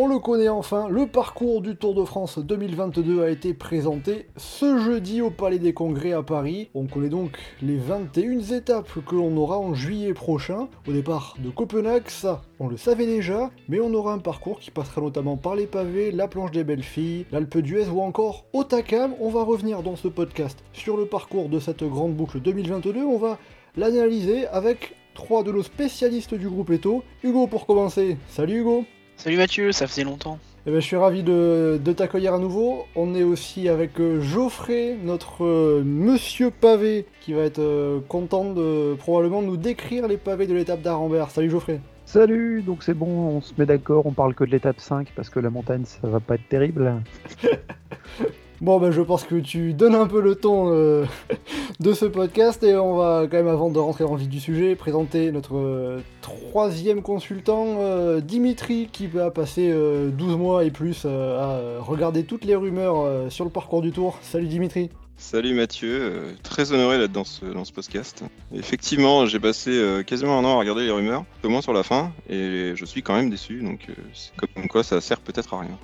[0.00, 4.78] On le connaît enfin, le parcours du Tour de France 2022 a été présenté ce
[4.78, 6.70] jeudi au Palais des Congrès à Paris.
[6.72, 10.68] On connaît donc les 21 étapes que l'on aura en juillet prochain.
[10.86, 14.70] Au départ de Copenhague, ça, on le savait déjà, mais on aura un parcours qui
[14.70, 19.14] passera notamment par les pavés, la planche des belles filles, l'Alpe d'Huez ou encore Otakam.
[19.18, 23.02] On va revenir dans ce podcast sur le parcours de cette grande boucle 2022.
[23.02, 23.36] On va
[23.76, 27.02] l'analyser avec trois de nos spécialistes du groupe Eto.
[27.24, 28.16] Hugo pour commencer.
[28.28, 28.84] Salut Hugo
[29.18, 30.38] Salut Mathieu, ça faisait longtemps.
[30.64, 32.84] Eh ben, je suis ravi de, de t'accueillir à nouveau.
[32.94, 38.52] On est aussi avec euh, Geoffrey, notre euh, monsieur pavé, qui va être euh, content
[38.52, 41.32] de probablement nous décrire les pavés de l'étape d'Arambert.
[41.32, 41.80] Salut Geoffrey.
[42.06, 45.30] Salut, donc c'est bon, on se met d'accord, on parle que de l'étape 5 parce
[45.30, 47.02] que la montagne ça va pas être terrible.
[48.60, 51.04] Bon, ben je pense que tu donnes un peu le ton euh,
[51.80, 54.40] de ce podcast et on va quand même, avant de rentrer dans le vif du
[54.40, 61.04] sujet, présenter notre euh, troisième consultant, euh, Dimitri, qui va passer 12 mois et plus
[61.04, 64.18] à regarder toutes les rumeurs sur le parcours du tour.
[64.22, 64.90] Salut Dimitri.
[65.16, 68.24] Salut Mathieu, très honoré d'être dans ce, dans podcast.
[68.52, 72.12] Effectivement, j'ai passé quasiment un an à regarder les rumeurs, au moins sur la fin,
[72.28, 73.86] et je suis quand même déçu, donc
[74.36, 75.78] comme quoi ça sert peut-être à rien.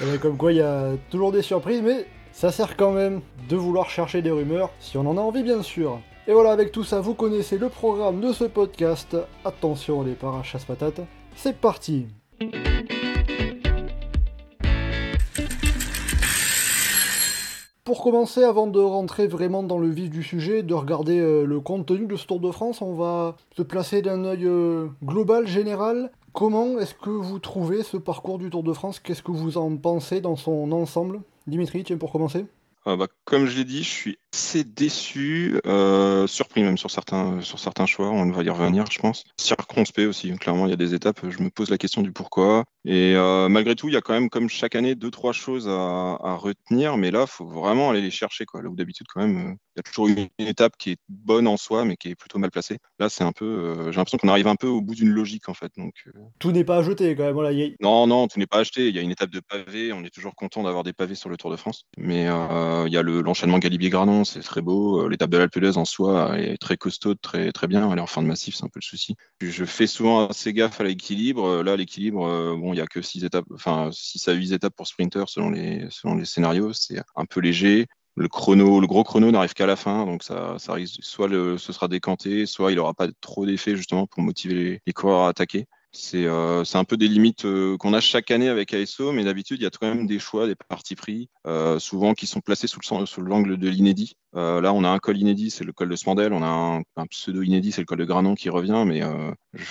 [0.00, 3.20] Eh ben, comme quoi, il y a toujours des surprises, mais ça sert quand même
[3.48, 5.98] de vouloir chercher des rumeurs, si on en a envie bien sûr.
[6.28, 9.16] Et voilà, avec tout ça, vous connaissez le programme de ce podcast.
[9.44, 11.00] Attention les parachasse patates,
[11.34, 12.06] c'est parti
[17.82, 21.58] Pour commencer, avant de rentrer vraiment dans le vif du sujet, de regarder euh, le
[21.58, 26.12] contenu de ce Tour de France, on va se placer d'un œil euh, global, général,
[26.38, 29.00] Comment est-ce que vous trouvez ce parcours du Tour de France?
[29.00, 31.20] Qu'est-ce que vous en pensez dans son ensemble?
[31.48, 32.46] Dimitri, tiens, pour commencer.
[32.84, 37.40] Ah bah, Comme je l'ai dit, je suis assez déçu, euh, surpris même sur certains,
[37.40, 39.24] sur certains choix, on va y revenir, je pense.
[39.36, 42.64] Circonspect aussi, clairement, il y a des étapes, je me pose la question du pourquoi.
[42.84, 45.68] Et euh, malgré tout, il y a quand même, comme chaque année, deux, trois choses
[45.68, 48.44] à, retenir, mais là, il faut vraiment aller les chercher.
[48.44, 48.62] Quoi.
[48.62, 51.48] Là où d'habitude, quand même, euh, il y a toujours une, étape qui est bonne
[51.48, 52.78] en soi, mais qui est plutôt mal placée.
[53.00, 55.54] Là, c'est un peu, j'ai l'impression qu'on arrive un peu au bout d'une logique, en
[55.54, 55.72] fait.
[55.76, 55.94] Donc,
[56.38, 57.34] Tout n'est pas à jeter, quand même.
[57.34, 57.50] Voilà,
[57.80, 58.88] Non, non, tout n'est pas acheté.
[58.88, 61.28] Il y a une étape de pavé, on est toujours content d'avoir des pavés sur
[61.28, 61.84] le Tour de France.
[61.96, 65.02] Mais il y a l'enchaînement Galibier-Granon, c'est très beau.
[65.04, 67.90] Euh, l'étape de l'Alpe en soi est très costaud, très, très bien.
[67.90, 69.16] Elle est en fin de massif, c'est un peu le souci.
[69.40, 71.46] Je fais souvent assez gaffe à l'équilibre.
[71.46, 74.52] Euh, là, l'équilibre, euh, bon, il n'y a que 6 étapes, enfin 6 à 8
[74.52, 76.72] étapes pour sprinter selon les, selon les scénarios.
[76.72, 77.86] C'est un peu léger.
[78.16, 81.56] Le chrono, le gros chrono n'arrive qu'à la fin, donc ça, ça risque, soit le,
[81.56, 85.26] ce sera décanté, soit il n'aura pas trop d'effet justement pour motiver les, les coureurs
[85.26, 85.66] à attaquer.
[85.92, 89.58] C'est euh, un peu des limites euh, qu'on a chaque année avec ASO, mais d'habitude,
[89.60, 92.66] il y a quand même des choix, des partis pris, euh, souvent qui sont placés
[92.66, 94.14] sous l'angle de l'inédit.
[94.34, 97.42] Là, on a un col inédit, c'est le col de Smandel, on a un, pseudo
[97.42, 99.00] inédit, c'est le col de Granon qui revient, mais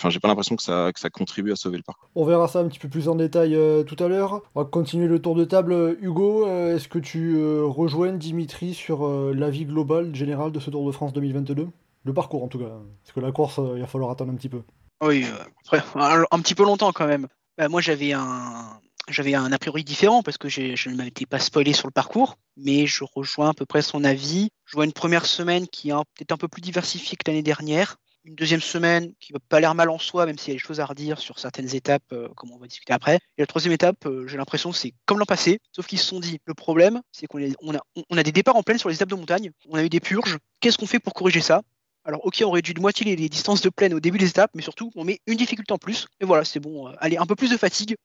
[0.09, 2.09] j'ai pas l'impression que ça, que ça contribue à sauver le parcours.
[2.15, 4.41] On verra ça un petit peu plus en détail tout à l'heure.
[4.55, 5.97] On va continuer le tour de table.
[6.01, 11.13] Hugo, est-ce que tu rejoins Dimitri sur l'avis global, général de ce Tour de France
[11.13, 11.67] 2022
[12.03, 12.71] Le parcours en tout cas,
[13.03, 14.63] parce que la course, il va falloir attendre un petit peu.
[15.01, 17.27] Oui, euh, un, petit peu longtemps quand même.
[17.57, 21.39] Bah, moi, j'avais un, j'avais un a priori différent parce que je ne m'étais pas
[21.39, 24.49] spoilé sur le parcours, mais je rejoins à peu près son avis.
[24.65, 27.97] Je vois une première semaine qui est peut-être un peu plus diversifiée que l'année dernière.
[28.25, 30.65] Une deuxième semaine qui va pas l'air mal en soi, même s'il y a des
[30.65, 33.19] choses à redire sur certaines étapes, euh, comme on va discuter après.
[33.37, 36.07] Et la troisième étape, euh, j'ai l'impression que c'est comme l'an passé, sauf qu'ils se
[36.07, 37.79] sont dit, le problème, c'est qu'on on a,
[38.09, 40.01] on a des départs en pleine sur les étapes de montagne, on a eu des
[40.01, 40.39] purges.
[40.59, 41.61] Qu'est-ce qu'on fait pour corriger ça?
[42.07, 44.61] Alors, ok, on réduit de moitié les, distances de plaine au début des étapes, mais
[44.61, 46.07] surtout, on met une difficulté en plus.
[46.21, 46.87] Et voilà, c'est bon.
[46.87, 47.97] Euh, allez, un peu plus de fatigue.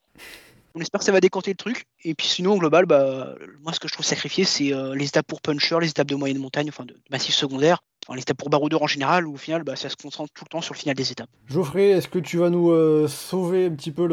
[0.75, 1.85] On espère que ça va décanter le truc.
[2.03, 5.07] Et puis sinon, au global, bah, moi, ce que je trouve sacrifié, c'est euh, les
[5.07, 8.39] étapes pour puncher, les étapes de moyenne montagne, enfin de, massif secondaire, enfin, les étapes
[8.39, 10.75] pour baroudeur en général, où au final, bah, ça se concentre tout le temps sur
[10.75, 11.31] le final des étapes.
[11.47, 14.09] Geoffrey, est-ce que tu vas nous euh, sauver un petit peu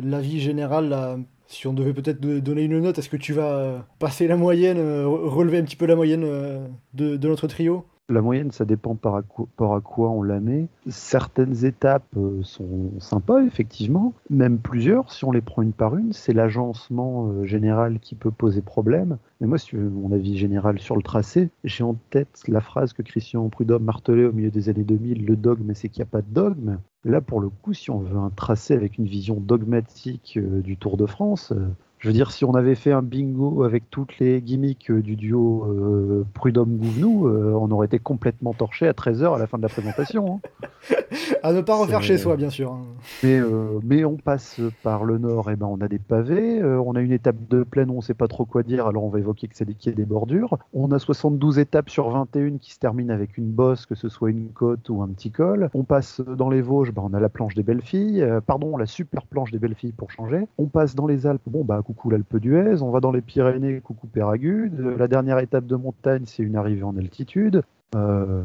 [0.00, 4.28] la vie générale si on devait peut-être donner une note, est-ce que tu vas passer
[4.28, 7.86] la moyenne, relever un petit peu la moyenne de notre trio?
[8.10, 10.68] La moyenne, ça dépend par à, quoi, on la met.
[10.88, 16.12] Certaines étapes euh, sont sympas, effectivement, même plusieurs, si on les prend une par une.
[16.12, 19.18] C'est l'agencement euh, général qui peut poser problème.
[19.40, 22.60] Mais moi, si tu veux mon avis général sur le tracé, j'ai en tête la
[22.60, 26.08] phrase que Christian Prudhomme martelait au milieu des années 2000, le dogme, c'est qu'il n'y
[26.08, 26.78] a pas de dogme.
[27.04, 30.78] Là, pour le coup, si on veut un tracé avec une vision dogmatique euh, du
[30.78, 31.52] Tour de France,
[31.98, 35.64] Je veux dire, si on avait fait un bingo avec toutes les gimmicks du duo
[35.64, 39.68] euh, Prudhomme-Gouvenou, euh, on aurait été complètement torché à 13h à la fin de la
[39.68, 40.40] présentation.
[40.44, 40.66] hein.
[41.42, 42.72] À ne pas refaire chez soi, bien sûr.
[42.72, 42.82] hein.
[43.22, 46.60] Mais, euh, mais on passe par le nord, et ben on a des pavés.
[46.60, 49.04] euh, on a une étape de plaine où on sait pas trop quoi dire, alors
[49.04, 50.58] on va évoquer que c'est des, a des bordures.
[50.72, 54.30] On a 72 étapes sur 21 qui se terminent avec une bosse, que ce soit
[54.30, 55.68] une côte ou un petit col.
[55.74, 58.76] On passe dans les Vosges, ben on a la planche des belles filles, euh, pardon,
[58.76, 60.46] la super planche des belles filles pour changer.
[60.58, 62.82] On passe dans les Alpes, bon bah coucou l'Alpe d'Huez.
[62.82, 64.78] On va dans les Pyrénées, coucou Péragude.
[64.98, 67.62] La dernière étape de montagne, c'est une arrivée en altitude.
[67.94, 68.42] Euh,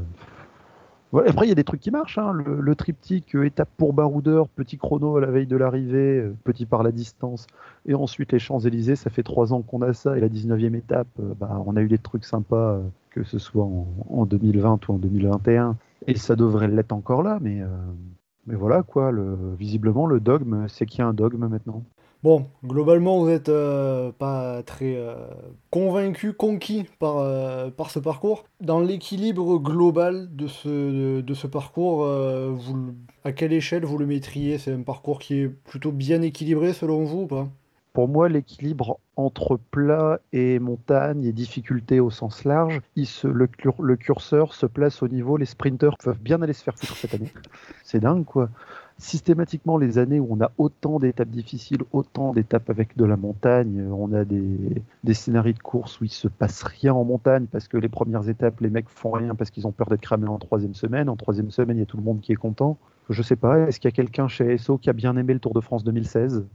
[1.13, 2.17] après, il y a des trucs qui marchent.
[2.17, 2.31] hein.
[2.31, 6.65] Le, triptyque, euh, étape pour baroudeur, petit chrono à la veille de l'arrivée, euh, petit
[6.65, 7.47] par la distance,
[7.85, 11.09] et ensuite les Champs-Élysées, ça fait trois ans qu'on a ça, et la 19e étape,
[11.37, 12.79] bah, on a eu des trucs sympas,
[13.09, 15.75] que ce soit en, en 2020 ou en 2021,
[16.07, 17.61] et ça devrait l'être encore là, mais,
[18.47, 19.11] voilà, quoi.
[19.11, 21.83] Le, visiblement, le dogme, c'est qu'il y a un dogme maintenant.
[22.23, 23.51] Bon, globalement, vous n'êtes
[24.17, 25.15] pas très euh,
[25.69, 28.45] convaincu, conquis par, euh, par ce parcours.
[28.61, 32.55] Dans l'équilibre global de ce, de, ce parcours, euh,
[33.25, 34.57] à quelle échelle vous le mettriez?
[34.57, 37.49] C'est un parcours qui est plutôt bien équilibré selon vous ou pas?
[37.91, 43.49] Pour moi, l'équilibre entre plat et montagne et difficulté au sens large, le,
[43.79, 47.13] le curseur se place au niveau, les sprinters peuvent bien aller se faire foutre cette
[47.13, 47.33] année.
[47.83, 48.49] C'est dingue, quoi.
[48.99, 53.81] Systématiquement, les années où on a autant d'étapes difficiles, autant d'étapes avec de la montagne,
[53.81, 57.67] euh, on a des, scénarios de course où il se passe rien en montagne parce
[57.67, 60.37] que les premières étapes, les mecs font rien parce qu'ils ont peur d'être cramés en
[60.37, 61.09] troisième semaine.
[61.09, 62.77] En troisième semaine, il y a tout le monde qui est content.
[63.09, 65.39] Je sais pas, est-ce qu'il y a quelqu'un chez SO qui a bien aimé le
[65.39, 66.45] Tour de France 2016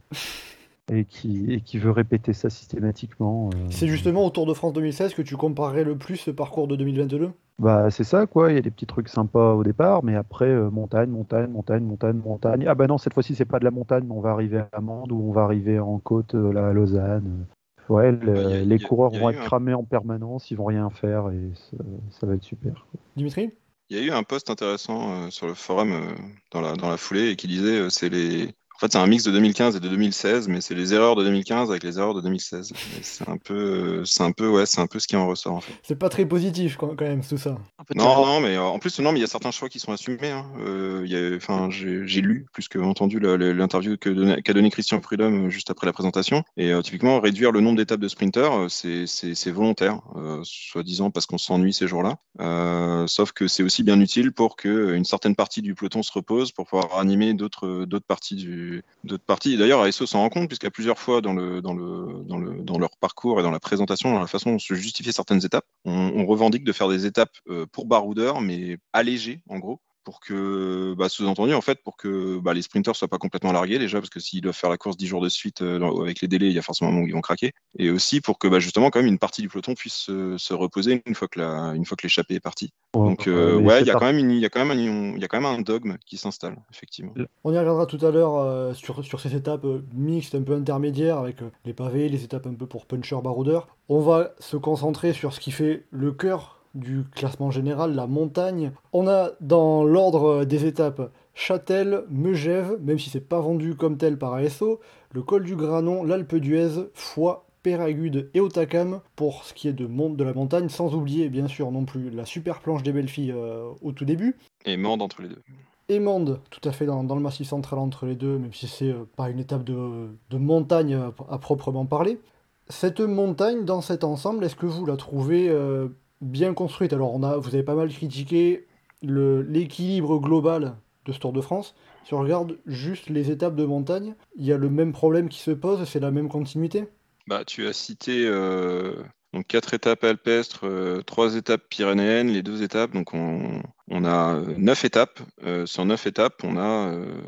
[0.92, 3.50] et qui, et qui veut répéter ça systématiquement.
[3.54, 6.68] euh, C'est justement au Tour de France 2016 que tu comparerais le plus ce parcours
[6.68, 8.50] de 2022 Bah, c'est ça, quoi.
[8.52, 11.82] Il y a des petits trucs sympas au départ, mais après, euh, montagne, montagne, montagne,
[11.82, 12.64] montagne, montagne.
[12.68, 14.68] Ah bah non, cette fois-ci, c'est pas de la montagne, mais on va arriver à
[14.72, 17.46] Amande ou on va arriver en côte, euh, là, à Lausanne.
[17.88, 20.56] Ouais, le- Bah, y a- les a- coureurs vont être un- cramés en permanence, ils
[20.56, 21.76] vont rien faire et ça,
[22.20, 22.86] ça va être super.
[23.16, 23.50] Dimitri?
[23.90, 26.14] Il y a eu un post intéressant euh, sur le forum euh,
[26.52, 28.50] dans, la, dans la foulée et qui disait euh, c'est les.
[28.78, 31.24] En fait, c'est un mix de 2015 et de 2016, mais c'est les erreurs de
[31.24, 32.70] 2015 avec les erreurs de 2016.
[32.70, 35.26] Et C'est un peu, euh, c'est un peu, ouais, c'est un peu ce qui en
[35.26, 35.72] ressort en fait.
[35.82, 37.58] C'est pas très positif quand même tout ça.
[37.96, 39.90] Non, non, mais euh, en plus, non, mais il y a certains choix qui sont
[39.90, 40.30] assumés.
[40.30, 40.46] hein.
[40.60, 44.12] Euh, il y a- enfin, j'ai j'ai lu plus que entendu l'interview qu'a
[44.52, 46.44] donné Christian Prudhomme juste après la présentation.
[46.56, 51.10] Et euh, typiquement, réduire le nombre d'étapes de sprinter, c'est- c'est c'est volontaire, euh, soi-disant
[51.10, 52.18] parce qu'on s'ennuie ces jours-là.
[52.40, 56.12] Euh, sauf que c'est aussi bien utile pour que une certaine partie du peloton se
[56.12, 58.67] repose pour pouvoir animer d'autres d'autres parties du
[59.04, 59.56] d'autres parties.
[59.56, 62.78] D'ailleurs, ASO s'en rend compte puisqu'à plusieurs fois dans le dans le dans le dans
[62.78, 65.92] leur parcours et dans la présentation, dans la façon dont se justifier certaines étapes, on,
[65.92, 70.94] on revendique de faire des étapes euh, pour baroudeurs, mais allégées en gros pour que,
[70.96, 74.08] bah, sous-entendu, en fait, pour que bah, les sprinters soient pas complètement largués déjà, parce
[74.08, 76.54] que s'ils doivent faire la course 10 jours de suite euh, avec les délais, il
[76.54, 78.88] y a forcément un moment où ils vont craquer, et aussi pour que, bah, justement,
[78.88, 81.84] quand même, une partie du peloton puisse se, se reposer une fois que la, une
[81.84, 82.72] fois que l'échappée est partie.
[82.94, 85.14] Donc, euh, ouais, il y a quand même une, il y a quand même un,
[85.14, 87.12] il y a quand même un dogme qui s'installe, effectivement.
[87.44, 90.54] On y reviendra tout à l'heure euh, sur, sur ces étapes euh, mixtes, un peu
[90.54, 93.68] intermédiaires, avec euh, les pavés, les étapes un peu pour puncher, baroudeur.
[93.90, 98.72] On va se concentrer sur ce qui fait le cœur du classement général, la montagne.
[98.92, 104.18] On a dans l'ordre des étapes Châtel, Megève, même si c'est pas vendu comme tel
[104.18, 104.80] par ASO,
[105.12, 109.86] le col du Granon, l'Alpe d'Huez, Foix, Péragude et Otakam pour ce qui est de,
[109.86, 113.08] mon- de la montagne, sans oublier bien sûr non plus la super planche des belles
[113.08, 114.36] filles euh, au tout début.
[114.64, 115.42] Et morde entre les deux.
[115.88, 118.90] Émande, tout à fait dans, dans le massif central entre les deux, même si c'est
[118.90, 122.20] euh, pas une étape de, de montagne euh, à proprement parler.
[122.68, 125.88] Cette montagne, dans cet ensemble, est-ce que vous la trouvez euh,
[126.20, 128.66] bien construite Alors, on a, vous avez pas mal critiqué
[129.02, 131.74] l'équilibre global de ce Tour de France.
[132.04, 135.38] Si on regarde juste les étapes de montagne, il y a le même problème qui
[135.40, 136.88] se pose, c'est la même continuité.
[137.26, 139.02] Bah, tu as cité euh,
[139.34, 142.92] donc quatre étapes alpestres, euh, trois étapes pyrénéennes, les deux étapes.
[142.92, 145.20] Donc on, on a euh, neuf étapes.
[145.44, 147.20] Euh, sur neuf étapes, on a euh,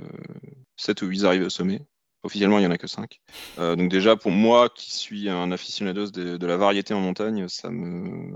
[0.77, 1.83] sept ou huit arrivées au sommet.
[2.23, 3.21] Officiellement, il n'y en a que cinq.
[3.59, 7.49] Euh, donc déjà, pour moi, qui suis un aficionados de, de la variété en montagne,
[7.49, 8.31] ça me,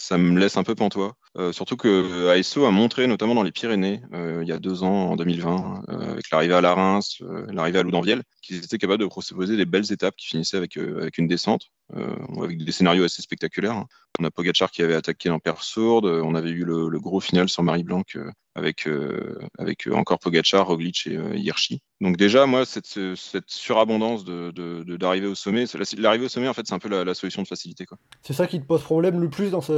[0.00, 1.14] ça me laisse un peu pantois.
[1.36, 4.82] Euh, surtout que ASO a montré, notamment dans les Pyrénées, euh, il y a deux
[4.82, 8.78] ans, en 2020, euh, avec l'arrivée à la Reims, euh, l'arrivée à Loudanvielle, qu'ils étaient
[8.78, 12.64] capables de proposer des belles étapes qui finissaient avec, euh, avec une descente, euh, avec
[12.64, 13.84] des scénarios assez spectaculaires.
[14.20, 17.48] On a Pogachar qui avait attaqué dans Perre Sourde, on avait eu le, gros final
[17.48, 21.80] sur Marie-Blanc euh, avec, euh, avec euh, encore Pogachar, Roglic et euh, Hirschi.
[22.00, 25.64] Donc déjà, moi, cette, ce- cette surabondance d'arriver au sommet,
[25.96, 27.86] l'arrivée au sommet, en fait, c'est un peu la, la solution de facilité.
[28.22, 29.72] C'est ça qui te pose problème le plus dans, ce-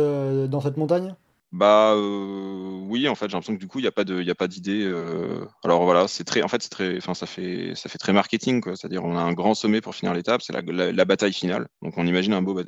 [0.49, 1.15] dans cette montagne?
[1.53, 4.29] Bah euh, oui, en fait, j'ai l'impression que du coup, il n'y a pas de,
[4.29, 4.85] a pas d'idée.
[4.85, 8.13] euh, Alors voilà, c'est très, en fait, c'est très, enfin, ça fait, ça fait très
[8.13, 8.77] marketing, quoi.
[8.77, 11.67] C'est-à-dire, on a un grand sommet pour finir l'étape, c'est la, bataille finale.
[11.83, 12.61] Donc, on imagine un beau,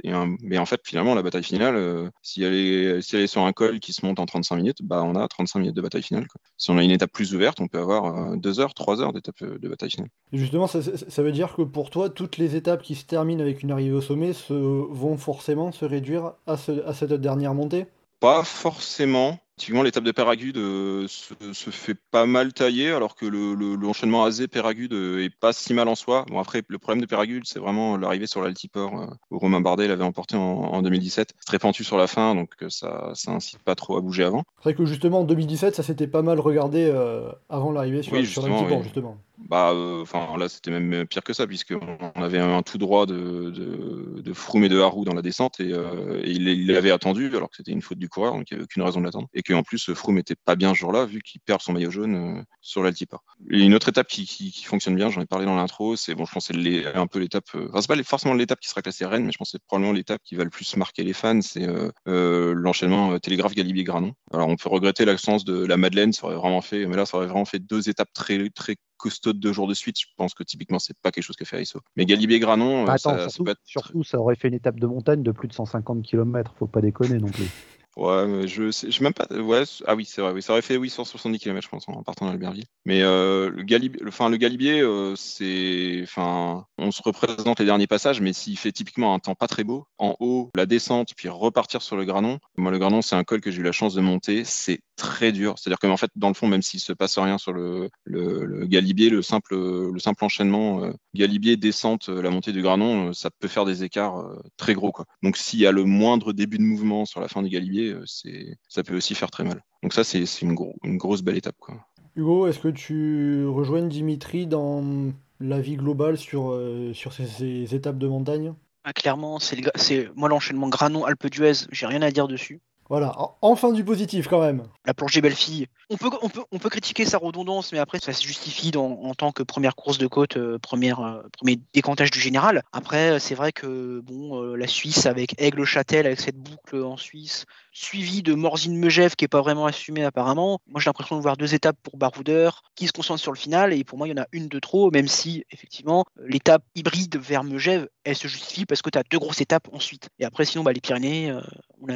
[0.43, 3.53] mais en fait, finalement, la bataille finale, euh, si elle est, si est sur un
[3.53, 6.27] col qui se monte en 35 minutes, bah, on a 35 minutes de bataille finale.
[6.27, 6.41] quoi.
[6.57, 9.45] Si on a une étape plus ouverte, on peut avoir deux heures, trois heures d'étape
[9.45, 10.11] de bataille finale.
[10.33, 10.81] Justement, ça,
[11.23, 14.01] veut dire que pour toi, toutes les étapes qui se terminent avec une arrivée au
[14.01, 17.87] sommet se, vont forcément se réduire à cette dernière montée?
[18.23, 19.39] Pas forcément.
[19.57, 23.75] Typiquement, l'étape de Péragude euh, se, se fait pas mal tailler, alors que le- le-
[23.75, 26.25] l'enchaînement Azé-Péragude euh, est pas si mal en soi.
[26.29, 29.89] Bon, après, le problème de Péragude, c'est vraiment l'arrivée sur l'Altiport, euh, où Romain Bardet
[29.89, 31.35] l'avait emporté en, en 2017.
[31.39, 34.25] C'est très pentu sur la fin, donc euh, ça, ça incite pas trop à bouger
[34.25, 34.43] avant.
[34.59, 38.15] C'est vrai que justement, en 2017, ça s'était pas mal regardé euh, avant l'arrivée sur,
[38.15, 38.85] Oui, sur justement, l'Altiport, oui.
[38.85, 39.17] justement.
[39.53, 43.51] Bah, euh, enfin, là, c'était même pire que ça, puisqu'on avait un tout droit de,
[43.51, 47.57] de, Froome et de Harou dans la descente, et, euh, il l'avait attendu, alors que
[47.57, 49.29] c'était une faute du coureur, donc il n'y avait aucune raison de l'attendre.
[49.35, 52.39] Et qu'en plus, Froome était pas bien ce jour-là, vu qu'il perd son maillot jaune
[52.39, 53.25] euh, sur l'Altiport.
[53.51, 54.27] Et une autre étape qui,
[54.65, 57.19] fonctionne bien, j'en ai parlé dans l'intro, c'est, bon, je pense que c'est un peu
[57.19, 59.67] l'étape, enfin, c'est pas forcément l'étape qui sera classée Rennes, mais je pense que c'est
[59.67, 61.67] probablement l'étape qui va le plus marquer les fans, c'est
[62.07, 64.15] l'enchaînement Télégraphe Galibier-Granon.
[64.33, 67.19] Alors, on peut regretter l'absence de la Madeleine, ça aurait vraiment fait, mais là, ça
[67.19, 69.97] aurait vraiment fait deux étapes très, très costaudes deux jours de suite.
[69.99, 71.81] Je pense que typiquement, c'est pas quelque chose que fait Aiso.
[71.97, 73.61] Mais Galibier-Granon, Bah, euh, attends, ça, ça surtout, peut être.
[73.65, 76.81] surtout, ça aurait fait une étape de montagne de plus de 150 km, faut pas
[76.81, 77.45] déconner non plus.
[77.97, 79.27] Ouais, je sais, je même pas.
[79.31, 80.33] Ouais, ah oui, c'est vrai.
[80.33, 82.65] Oui, ça aurait fait oui 170 km, je pense, en partant d'Albertville.
[82.87, 87.67] Mais euh, le Galibier, le, enfin, le Galibier, euh, c'est, enfin, on se représente les
[87.67, 91.11] derniers passages, mais s'il fait typiquement un temps pas très beau, en haut, la descente,
[91.15, 92.39] puis repartir sur le Granon.
[92.57, 94.45] Moi, le Granon, c'est un col que j'ai eu la chance de monter.
[94.45, 95.59] C'est très dur.
[95.59, 98.67] C'est-à-dire qu'en fait, dans le fond, même s'il se passe rien sur le, le, le
[98.67, 103.13] Galibier, le simple, le simple enchaînement euh, Galibier descente, euh, la montée du Granon, euh,
[103.13, 105.05] ça peut faire des écarts euh, très gros, quoi.
[105.23, 108.05] Donc, s'il y a le moindre début de mouvement sur la fin du Galibier, euh,
[108.07, 109.63] c'est, ça peut aussi faire très mal.
[109.83, 111.75] Donc ça, c'est une, gros- une grosse belle étape, quoi.
[112.15, 117.99] Hugo, est-ce que tu rejoins Dimitri dans l'avis global sur, euh, sur ces, ces étapes
[117.99, 118.55] de montagne?
[118.85, 122.61] Ah, clairement, c'est moi l'enchaînement Granon-Alpe d'Huez, j'ai rien à dire dessus.
[122.93, 124.65] Voilà, en- enfin du positif quand même.
[124.85, 125.67] La plongée belle-fille.
[125.89, 129.43] On peut, on, peut, critiquer sa redondance, mais après, ça se justifie en tant que
[129.43, 132.63] première course de côte, euh, première, euh, premier décantage du général.
[132.71, 137.47] Après, euh, c'est vrai que bon, la Suisse avec Aigle-Châtel, avec cette boucle en Suisse,
[137.73, 140.61] suivie de Morzine-Megève, qui est pas vraiment assumée apparemment.
[140.67, 143.73] Moi, j'ai l'impression de voir deux étapes pour Baroudeur, qui se concentrent sur le final,
[143.73, 147.17] et pour moi, il y en a une de trop, même si, effectivement, l'étape hybride
[147.17, 150.11] vers Megève, elle se justifie parce que tu as deux grosses étapes ensuite.
[150.19, 151.35] Et après, sinon, bah, les Pyrénées,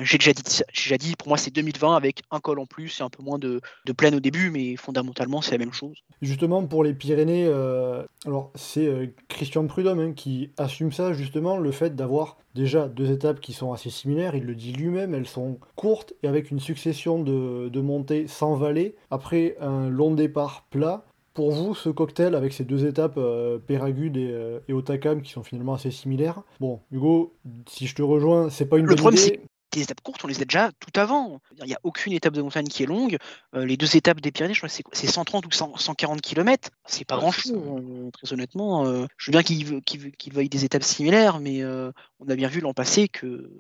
[0.03, 0.33] j'ai déjà
[0.75, 3.39] déjà dit, pour moi, c'est 2020 avec un col en plus et un peu moins
[3.39, 5.97] de, de plaine au début, mais fondamentalement, c'est la même chose.
[6.23, 11.57] Justement, pour les Pyrénées, euh, alors c'est euh, Christian Prudhomme hein, qui assume ça, justement,
[11.59, 15.27] le fait d'avoir déjà deux étapes qui sont assez similaires, il le dit lui-même, elles
[15.27, 20.67] sont courtes et avec une succession de, de montées sans vallée, après un long départ
[20.71, 21.05] plat.
[21.35, 25.33] Pour vous, ce cocktail avec ces deux étapes, euh, Péragude et, euh, et Otakam, qui
[25.33, 27.35] sont finalement assez similaires, bon, Hugo,
[27.69, 29.41] si je te rejoins, c'est pas une Le bonne problème, idée.
[29.75, 31.41] Les étapes courtes, on les a déjà tout avant.
[31.59, 33.19] Il n'y a aucune étape de montagne qui est longue.
[33.55, 34.95] Euh, les deux étapes des Pyrénées, je crois que c'est quoi?
[34.97, 36.71] C'est 130 ou 100 140 km.
[36.87, 38.11] C'est pas Ouais, grand c'est chose, ça.
[38.13, 38.87] très honnêtement.
[38.87, 41.91] Euh, je veux bien qu'ils ve- qu'ils ve- qu'ils veuillent des étapes similaires, mais euh,
[42.21, 43.51] on a bien vu l'an passé que,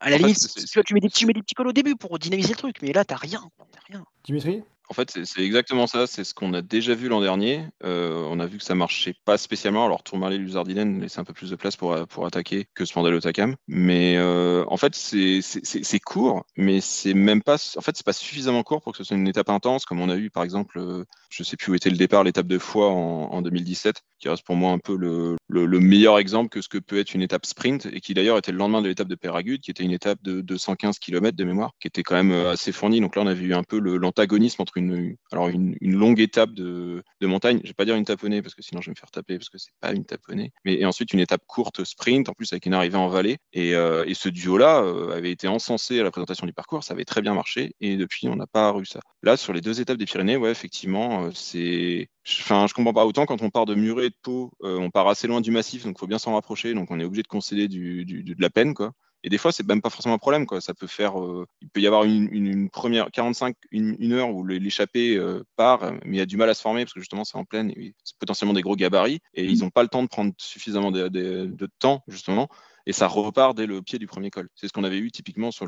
[0.00, 1.72] à la En limite, tu, vois, tu mets des, tu mets des petits cols au
[1.72, 3.42] début pour dynamiser le truc, mais là, t'as rien.
[3.72, 4.04] T'as rien.
[4.24, 6.06] Dimitri En fait, c'est exactement ça.
[6.06, 7.64] C'est ce qu'on a déjà vu l'an dernier.
[7.84, 9.84] Euh, on a vu que ça marchait pas spécialement.
[9.84, 13.56] Alors, Tourmalet, Luzardinen laissait un peu plus de place pour, pour attaquer que Spandal Otakam.
[13.66, 17.56] Mais euh, en fait, c'est court, mais c'est même pas.
[17.76, 20.08] En fait, c'est pas suffisamment court pour que ce soit une étape intense, comme on
[20.08, 20.78] a eu par exemple.
[20.78, 24.28] euh, je sais plus où était le départ, l'étape de Foix en, en 2017, qui
[24.28, 27.14] reste pour moi un peu le, le, le meilleur exemple que ce que peut être
[27.14, 29.82] une étape sprint, et qui d'ailleurs était le lendemain de l'étape de Péragude, qui était
[29.84, 33.00] une étape de 215 km de mémoire, qui était quand même euh, assez fournie.
[33.00, 37.02] Donc là, on avait eu un peu l'antagonisme entre une, alors une, longue étape de,
[37.22, 39.38] montagne, je vais pas dire une taponnée, parce que sinon je vais me faire taper,
[39.38, 42.66] parce que c'est pas une taponnée, mais ensuite une étape courte sprint, en plus avec
[42.66, 43.38] une arrivée en vallée.
[43.52, 47.04] Et, euh, ce duo-là euh, avait été encensé à la présentation du parcours, ça avait
[47.04, 49.00] très bien marché, et depuis, on n'a pas eu ça.
[49.22, 52.08] Là, sur les deux étapes des Pyrénées, ouais, effectivement, euh, c'est.
[52.40, 54.90] Enfin, je comprends pas autant quand on part de Muret et de Pau, euh, on
[54.90, 57.22] part assez loin du massif, donc il faut bien s'en rapprocher, donc on est obligé
[57.22, 58.92] de concéder de la peine, quoi.
[59.24, 60.60] Et des fois, c'est même pas forcément un problème, quoi.
[60.60, 64.12] Ça peut faire, euh, il peut y avoir une, une- une première 45, une, une
[64.12, 66.94] heure où l'échappée euh, part, mais il y a du mal à se former parce
[66.94, 67.72] que justement c'est en pleine,
[68.04, 71.08] c'est potentiellement des gros gabarits et ils n'ont pas le temps de prendre suffisamment de,
[71.08, 72.48] de- de temps justement.
[72.86, 74.48] Et ça repart dès le pied du premier col.
[74.54, 75.66] C'est ce qu'on avait eu typiquement sur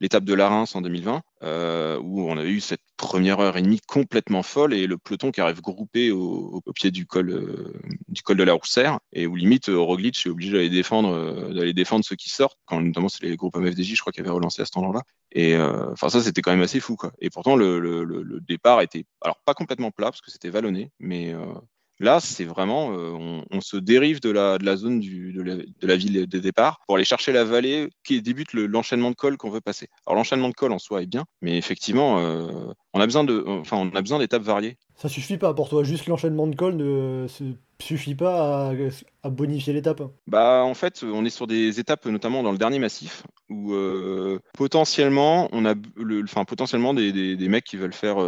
[0.00, 1.22] l'étape de la Reims en 2020,
[2.02, 5.40] où on avait eu cette première heure et demie complètement folle et le peloton qui
[5.40, 7.72] arrive groupé au, pied du col,
[8.08, 10.68] du col de la Roussère et où limite Roglic est obligé d'aller
[11.72, 14.64] défendre, ceux qui sortent, notamment c'est les groupes MFDJ, je crois, qui avaient relancé à
[14.64, 15.02] ce temps-là.
[15.32, 17.12] Et enfin ça c'était quand même assez fou quoi.
[17.20, 21.34] Et pourtant le, départ était alors pas complètement plat parce que c'était vallonné, mais
[22.00, 25.56] Là, c'est vraiment, euh, on, se dérive de la, de la zone du, de, la,
[25.56, 29.36] de, la, ville de départ pour aller chercher la vallée qui débute l'enchaînement de col
[29.36, 29.88] qu'on veut passer.
[30.06, 33.44] Alors l'enchaînement de col en soi est bien, mais effectivement, euh, on a besoin de,
[33.48, 34.76] enfin, on a besoin d'étapes variées.
[34.94, 37.26] Ça suffit pas pour toi, juste l'enchaînement de col ne
[37.80, 38.72] suffit pas
[39.24, 40.02] à, bonifier l'étape.
[40.28, 44.38] Bah en fait, on est sur des étapes, notamment dans le dernier massif, où euh,
[44.54, 48.18] potentiellement on a, le, enfin potentiellement des, des, des, mecs qui veulent faire,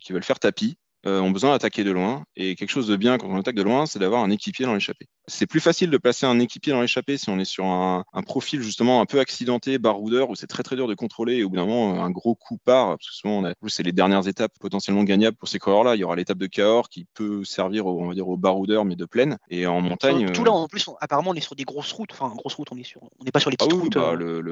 [0.00, 2.24] qui veulent faire tapis ont besoin d'attaquer de loin.
[2.36, 4.74] Et quelque chose de bien quand on attaque de loin, c'est d'avoir un équipier dans
[4.74, 5.06] l'échappée.
[5.26, 8.62] C'est plus facile de placer un équipier dans l'échappée si on est sur un, profil
[8.62, 11.56] justement un peu accidenté, baroudeur, où c'est très très dur de contrôler et au bout
[11.56, 15.36] d'un moment, un gros coup part, parce que souvent, c'est les dernières étapes potentiellement gagnables
[15.36, 15.94] pour ces coureurs-là.
[15.94, 18.84] Il y aura l'étape de Cahors qui peut servir, au, on va dire, au baroudeur,
[18.84, 19.38] mais de plaine.
[19.48, 20.30] Et en montagne.
[20.32, 22.12] Tout là, en plus, apparemment, on est sur des grosses routes.
[22.12, 23.94] Enfin, grosses routes, on est sur, on n'est pas sur les petites ah routes.
[23.94, 24.42] Bah, euh,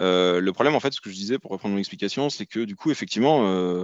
[0.00, 2.60] euh, le, problème, en fait, ce que je disais pour reprendre mon explication, c'est que
[2.60, 3.42] du coup, effectivement,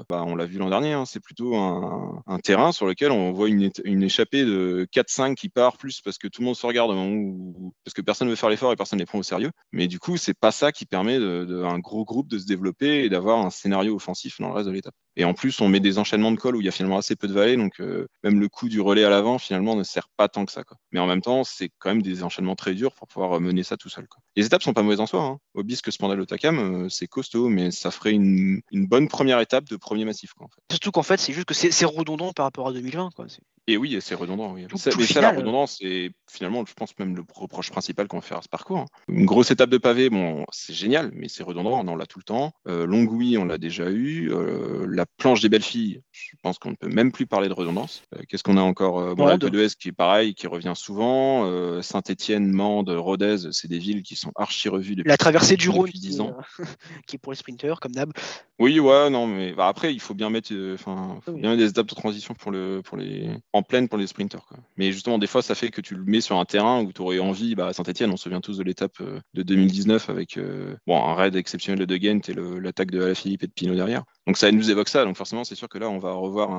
[0.08, 3.32] bah, on l'a vu l'an dernier, hein, c'est plutôt un, un terrain sur lequel on
[3.32, 6.90] voit une, échappée de 4-5 qui part plus parce que tout le monde se regarde
[6.90, 9.50] au parce que personne ne veut faire l'effort et personne ne les prend au sérieux.
[9.72, 13.04] Mais du coup, c'est pas ça qui permet de, un gros groupe de se développer
[13.04, 14.94] et d'avoir un scénario offensif dans le reste de l'étape.
[15.16, 17.16] Et en plus, on met des enchaînements de col où il y a finalement assez
[17.16, 20.08] peu de vallées, donc euh, même le coup du relais à l'avant finalement ne sert
[20.16, 20.62] pas tant que ça.
[20.92, 23.62] Mais en même temps, c'est quand même des enchaînements très durs pour pouvoir euh, mener
[23.62, 24.06] ça tout seul.
[24.36, 25.22] Les étapes sont pas mauvaises en soi.
[25.22, 25.38] Hein.
[25.54, 30.04] Obisque, Spandal, Otakam, euh, c'est costaud, mais ça ferait une, bonne première étape de premier
[30.04, 30.32] massif.
[30.34, 30.48] Quoi.
[30.70, 33.10] Surtout qu'en fait, c'est juste que c'est redondant par rapport à 2020.
[33.14, 33.26] Quoi.
[33.70, 34.52] Et oui, c'est redondant.
[34.52, 34.66] Oui.
[34.98, 38.38] mais ça, la redondance, c'est finalement, je pense, même le reproche principal qu'on va faire
[38.38, 38.86] à ce parcours.
[39.08, 42.24] Une grosse étape de pavé, bon, c'est génial, mais c'est redondant, on l'a tout le
[42.24, 42.52] temps.
[42.66, 44.32] Euh, Longouille, on l'a déjà eu.
[44.32, 47.52] Euh, la planche des belles filles, je pense qu'on ne peut même plus parler de
[47.52, 48.02] redondance.
[48.16, 51.44] Euh, qu'est-ce qu'on a encore euh, Bon, Alpe d'Huez qui est pareil, qui revient souvent.
[51.46, 55.68] Euh, Saint-Etienne, Mende, Rodez, c'est des villes qui sont archi revues depuis La traversée du
[55.68, 56.36] Rhône, 10 ans.
[57.06, 58.12] qui est pour les sprinteurs, comme d'hab.
[58.58, 61.86] Oui, ouais, non, mais bah, après, il faut bien mettre, enfin, bien mettre des étapes
[61.86, 64.44] de transition pour, le, pour les, en pleine pour les sprinters.
[64.46, 64.58] Quoi.
[64.76, 67.02] Mais justement, des fois, ça fait que tu le mets sur un terrain où tu
[67.02, 70.36] aurais envie, bah, à Saint-Etienne, on se souvient tous de l'étape euh, de 2019 avec
[70.36, 74.04] euh, bon, un raid exceptionnel de Ghent et l'attaque de Alaphilippe et de Pinot derrière.
[74.26, 75.04] Donc ça nous évoque ça.
[75.04, 76.50] Donc forcément, c'est sûr que là, on va revoir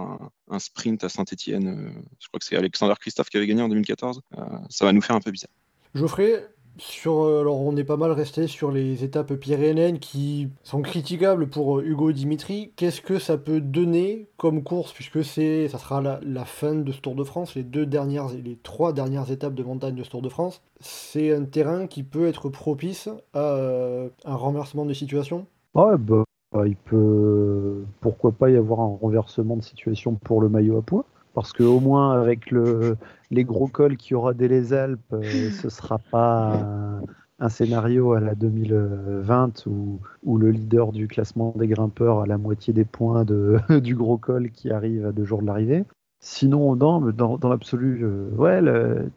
[0.50, 1.68] un, sprint à Saint-Etienne.
[1.68, 4.22] Euh, je crois que c'est Alexander Christophe qui avait gagné en 2014.
[4.70, 5.52] ça va nous faire un peu bizarre.
[5.94, 6.48] Geoffrey,
[6.82, 11.48] sur, euh, alors on est pas mal resté sur les étapes pyrénéennes qui sont critiquables
[11.48, 12.72] pour euh, Hugo Dimitri.
[12.76, 17.00] Qu'est-ce que ça peut donner comme course puisque c'est ça sera la, fin de ce
[17.00, 20.24] Tour de France, les deux dernières les trois dernières étapes de montagne de ce Tour
[20.24, 20.64] de France?
[20.80, 25.46] C'est un terrain qui peut être propice à euh, un renversement de situation?
[25.76, 26.24] Ouais, bah,
[26.66, 31.06] il peut pourquoi pas y avoir un renversement de situation pour le maillot à poids?
[31.36, 32.98] Parce que au moins avec le,
[33.32, 35.22] les gros cols qu'il y aura dès les Alpes, euh,
[35.62, 37.02] ce sera pas
[37.40, 42.38] un, scénario à la 2020 où, où, le leader du classement des grimpeurs a la
[42.38, 45.86] moitié des points de, du gros col qui arrive à deux jours de l'arrivée.
[46.24, 48.62] Sinon, dans, dans, dans l'absolu, euh, ouais,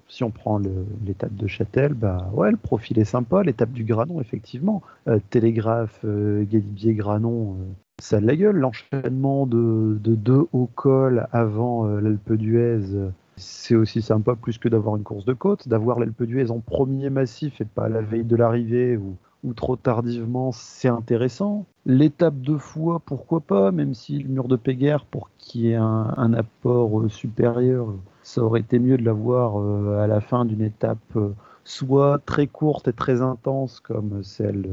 [0.08, 0.58] si on prend
[1.04, 3.42] l'étape de Châtel, bah ouais, le profil est sympa.
[3.42, 4.80] L'étape du Granon, effectivement.
[5.06, 7.56] Euh, Télégraphe, Galibier, Granon,
[8.00, 8.56] ça a de la gueule.
[8.56, 14.96] L'enchaînement de, de, deux hauts cols avant l'Alpe d'Huez, c'est aussi sympa plus que d'avoir
[14.96, 15.68] une course de côte.
[15.68, 19.16] D'avoir l'Alpe d'Huez en premier massif et pas à la veille de l'arrivée ou,
[19.54, 21.66] trop tardivement, c'est intéressant.
[21.84, 25.74] L'étape de foi, pourquoi pas, même si le mur de Péguerre, pour qu'il y ait
[25.74, 27.88] un, apport euh, supérieur,
[28.22, 31.18] ça aurait été mieux de l'avoir euh, à la fin d'une étape
[31.64, 34.66] soit très courte et très intense comme celle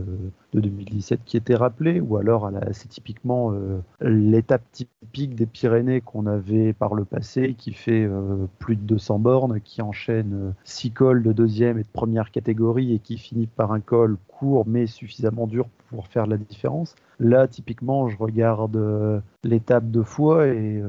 [0.53, 6.27] de 2017 qui était rappelée, ou alors c'est typiquement euh, l'étape typique des Pyrénées qu'on
[6.27, 10.91] avait par le passé, qui fait euh, plus de 200 bornes, qui enchaîne 6 euh,
[10.93, 14.87] cols de deuxième et de première catégorie et qui finit par un col court mais
[14.87, 16.95] suffisamment dur pour faire la différence.
[17.19, 20.81] Là, typiquement, je regarde l'étape de fois et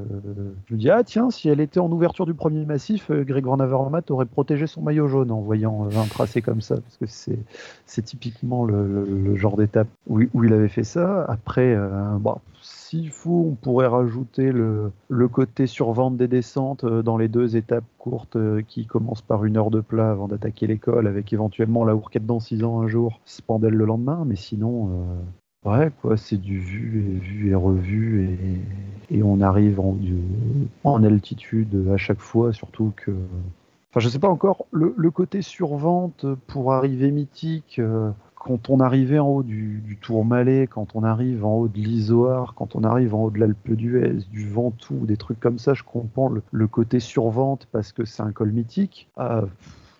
[0.66, 3.44] je me dis ah tiens, si elle était en ouverture du premier massif, euh, Greg
[3.44, 3.58] Van
[4.08, 7.06] aurait protégé son maillot jaune en voyant un tracé comme ça, parce que
[7.86, 11.24] c'est typiquement le, genre d'étape où, il avait fait ça.
[11.28, 11.76] Après,
[12.18, 17.56] bon, s'il faut, on pourrait rajouter le, le côté survente des descentes dans les deux
[17.56, 18.38] étapes courtes
[18.68, 22.40] qui commencent par une heure de plat avant d'attaquer l'école, avec éventuellement la ourquette dans
[22.40, 24.90] 6 ans un jour, Spandel le lendemain, mais sinon,
[25.64, 28.24] Ouais, quoi, c'est du vu et vu et revu
[29.10, 29.96] et, et on arrive en,
[30.82, 33.12] en, altitude à chaque fois, surtout que
[33.90, 38.10] Enfin, je sais pas encore, le, le côté survente pour arriver mythique, euh,
[38.42, 42.54] quand on arrivait en haut du, du Tourmalet, quand on arrive en haut de l'Isoire,
[42.54, 45.84] quand on arrive en haut de l'Alpe d'Huez, du Ventoux, des trucs comme ça, je
[45.84, 49.08] comprends le, côté survente parce que c'est un col mythique.
[49.16, 49.44] Ah,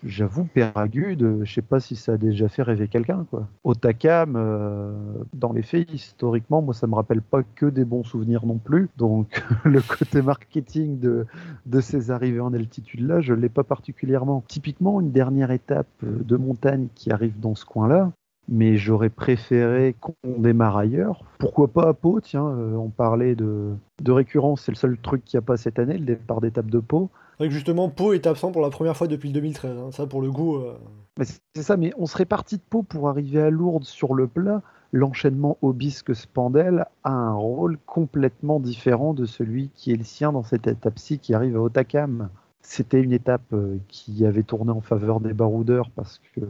[0.05, 3.25] J'avoue, Péragude, je sais pas si ça a déjà fait rêver quelqu'un.
[3.29, 3.47] quoi.
[3.63, 4.91] Otakam, euh,
[5.33, 8.89] dans les faits, historiquement, moi, ça me rappelle pas que des bons souvenirs non plus.
[8.97, 11.25] Donc, le côté marketing de,
[11.65, 14.43] de ces arrivées en altitude-là, je l'ai pas particulièrement.
[14.49, 18.11] Typiquement, une dernière étape de montagne qui arrive dans ce coin-là,
[18.49, 21.23] mais j'aurais préféré qu'on démarre ailleurs.
[21.39, 25.23] Pourquoi pas à Pau Tiens, euh, on parlait de, de récurrence, c'est le seul truc
[25.25, 27.09] qu'il n'y a pas cette année, le départ d'étape de Pau.
[27.31, 29.77] C'est vrai que justement, Pau est absent pour la première fois depuis le 2013.
[29.77, 29.91] hein.
[29.91, 30.57] Ça, pour le coup.
[30.57, 30.73] euh,
[31.17, 34.13] Mais c'est c'est ça, mais on serait parti de Pau pour arriver à Lourdes sur
[34.13, 34.61] le plat.
[34.91, 40.67] L'enchaînement Obisque-Spandel a un rôle complètement différent de celui qui est le sien dans cette
[40.67, 42.29] étape-ci qui arrive à Otakam.
[42.65, 46.41] C'était une étape euh, qui avait tourné en faveur des baroudeurs parce que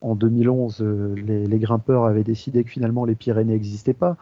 [0.00, 4.16] en 2011, euh, les, les grimpeurs avaient décidé que finalement les Pyrénées n'existaient pas.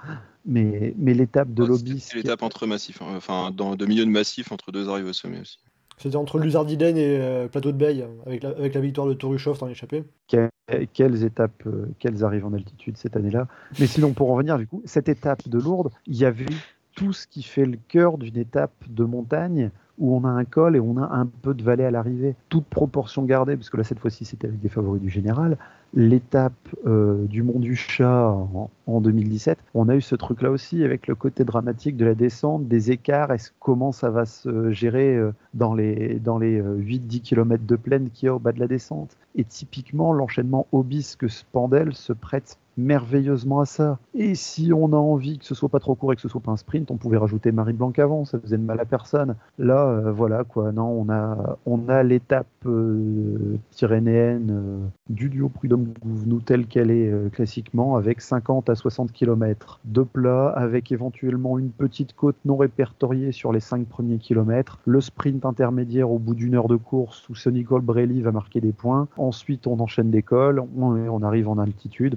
[0.45, 4.11] Mais, mais l'étape de Ouais, C'est l'étape entre massifs, hein, enfin dans de milieu de
[4.11, 5.59] massif entre deux arrivées au sommet aussi.
[5.97, 9.59] C'était entre Luzardiden et euh, Plateau de Beille, avec la, avec la victoire de Torushov
[9.59, 10.05] dans l'échappée.
[10.31, 10.49] que-
[10.93, 13.47] quelles étapes, euh, quelles arrivent en altitude cette année-là?
[13.81, 16.45] Mais sinon, pour en revenir, du coup, cette étape de Lourdes, il y avait
[16.95, 20.77] tout ce qui fait le cœur d'une étape de montagne où on a un col
[20.77, 22.35] et on a un peu de vallée à l'arrivée.
[22.49, 25.57] Toute proportion gardée, parce que là, cette fois-ci, c'était avec des favoris du général.
[25.95, 26.53] L'étape
[26.87, 31.07] euh, du Mont du Chat en, en 2017, on a eu ce truc-là aussi avec
[31.07, 35.33] le côté dramatique de la descente, des écarts, est-ce comment ça va se gérer euh,
[35.55, 38.61] dans les, dans les euh, 8-10 km de plaine qu'il y a au bas de
[38.61, 39.17] la descente.
[39.35, 43.99] Et typiquement, l'enchaînement Obisque-Spandel se prête merveilleusement à ça.
[44.15, 46.41] Et si on a envie que ce soit pas trop court et que ce soit
[46.41, 49.35] pas un sprint, on pouvait rajouter Marie Blanc avant, ça faisait de mal à personne.
[49.59, 51.05] Là, euh, voilà quoi, non,
[51.67, 58.21] on a, l'étape euh, euh, du duo Prud'homme Gouvenou telle qu'elle est euh, classiquement, avec
[58.21, 63.61] 50 à 60 km de plat, avec éventuellement une petite côte non répertoriée sur les
[63.61, 68.21] 5 premiers kilomètres, le sprint intermédiaire au bout d'une heure de course où Sonny Colbrelli
[68.23, 69.09] va marquer des points.
[69.17, 72.17] Ensuite, on enchaîne des cols, on, on arrive en altitude.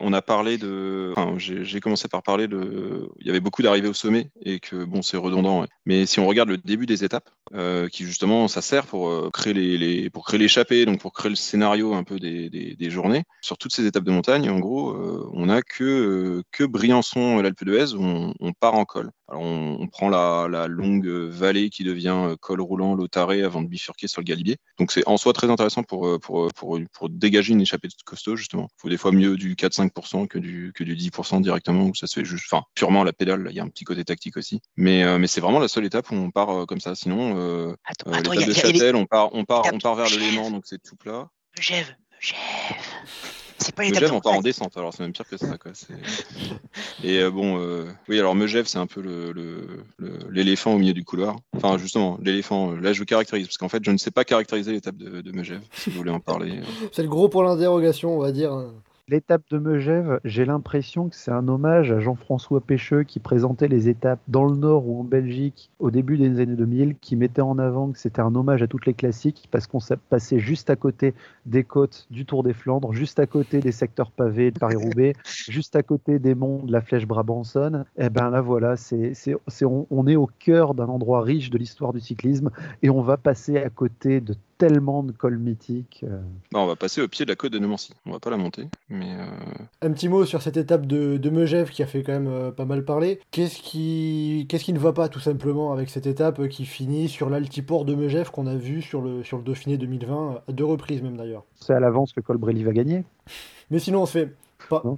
[0.00, 1.12] On a parlé de.
[1.38, 3.08] J'ai commencé par parler de.
[3.18, 5.66] Il y avait beaucoup d'arrivées au sommet et que bon, c'est redondant.
[5.86, 9.30] Mais si on regarde le début des étapes, euh, qui justement, ça sert pour euh,
[9.32, 13.24] créer les, l'échappée, donc pour créer le scénario un peu des, des, journées.
[13.42, 17.42] Sur toutes ces étapes de montagne, en gros, euh, on a que que Briançon, et
[17.42, 19.10] l'Alpe d'Huez, où on, part en col.
[19.28, 24.06] Alors on, prend la, la longue vallée qui devient col roulant, Lotaré, avant de bifurquer
[24.06, 24.56] sur le Galibier.
[24.78, 28.68] Donc c'est en soi très intéressant pour pour pour, pour dégager une échappée costaud justement.
[28.78, 32.06] Il faut des fois mieux du 4-5% que du, que du 10% directement, où ça
[32.06, 34.60] se fait juste, enfin, purement la pédale, il y a un petit côté tactique aussi.
[34.76, 36.94] Mais, euh, mais c'est vraiment la seule étape où on part euh, comme ça.
[36.94, 37.74] Sinon, euh,
[38.06, 40.50] euh, l'étape de Châtel, on part, on part, on part vers le Chèvre.
[40.50, 41.28] donc c'est tout plat.
[41.56, 42.78] Megève, Megève.
[43.60, 45.58] C'est pas Le l'étape Megève, on part en descente, alors c'est même pire que ça.
[45.58, 45.72] Quoi.
[47.02, 50.78] Et euh, bon, euh, oui, alors Megève, c'est un peu le- le- le- l'éléphant au
[50.78, 51.36] milieu du couloir.
[51.56, 54.96] Enfin, justement, l'éléphant, là je caractérise, parce qu'en fait, je ne sais pas caractériser l'étape
[54.96, 56.60] de, de Megève, si vous voulez en parler.
[56.92, 58.52] C'est le gros point d'interrogation, on va dire.
[59.10, 63.88] L'étape de Megève, j'ai l'impression que c'est un hommage à Jean-François Pêcheux qui présentait les
[63.88, 67.58] étapes dans le Nord ou en Belgique au début des années 2000, qui mettait en
[67.58, 70.76] avant que c'était un hommage à toutes les classiques parce qu'on s'est passé juste à
[70.76, 71.14] côté
[71.46, 75.14] des côtes du Tour des Flandres, juste à côté des secteurs pavés de Paris-Roubaix,
[75.48, 77.86] juste à côté des monts de la Flèche Brabançonne.
[77.96, 79.14] Et ben là voilà, c'est-
[79.90, 82.50] on est au cœur d'un endroit riche de l'histoire du cyclisme
[82.82, 86.04] et on va passer à côté de tellement de cols mythiques.
[86.06, 86.20] euh,
[86.52, 87.92] Non, on va passer au pied de la côte de Nemancy.
[88.06, 89.26] On va pas la monter, mais euh,
[89.80, 92.50] Un petit mot sur cette étape de, de Megève qui a fait quand même euh,
[92.50, 93.20] pas mal parler.
[93.30, 97.30] Qu'est-ce qui, qu'est-ce qui ne va pas tout simplement avec cette étape qui finit sur
[97.30, 100.64] l'altiport de Megève qu'on a vu sur le, sur le Dauphiné 2020, euh, à deux
[100.64, 101.44] reprises même d'ailleurs?
[101.54, 103.04] C'est à l'avance que Colbrelli va gagner.
[103.70, 104.34] Mais sinon on se fait...
[104.68, 104.96] Par, Non,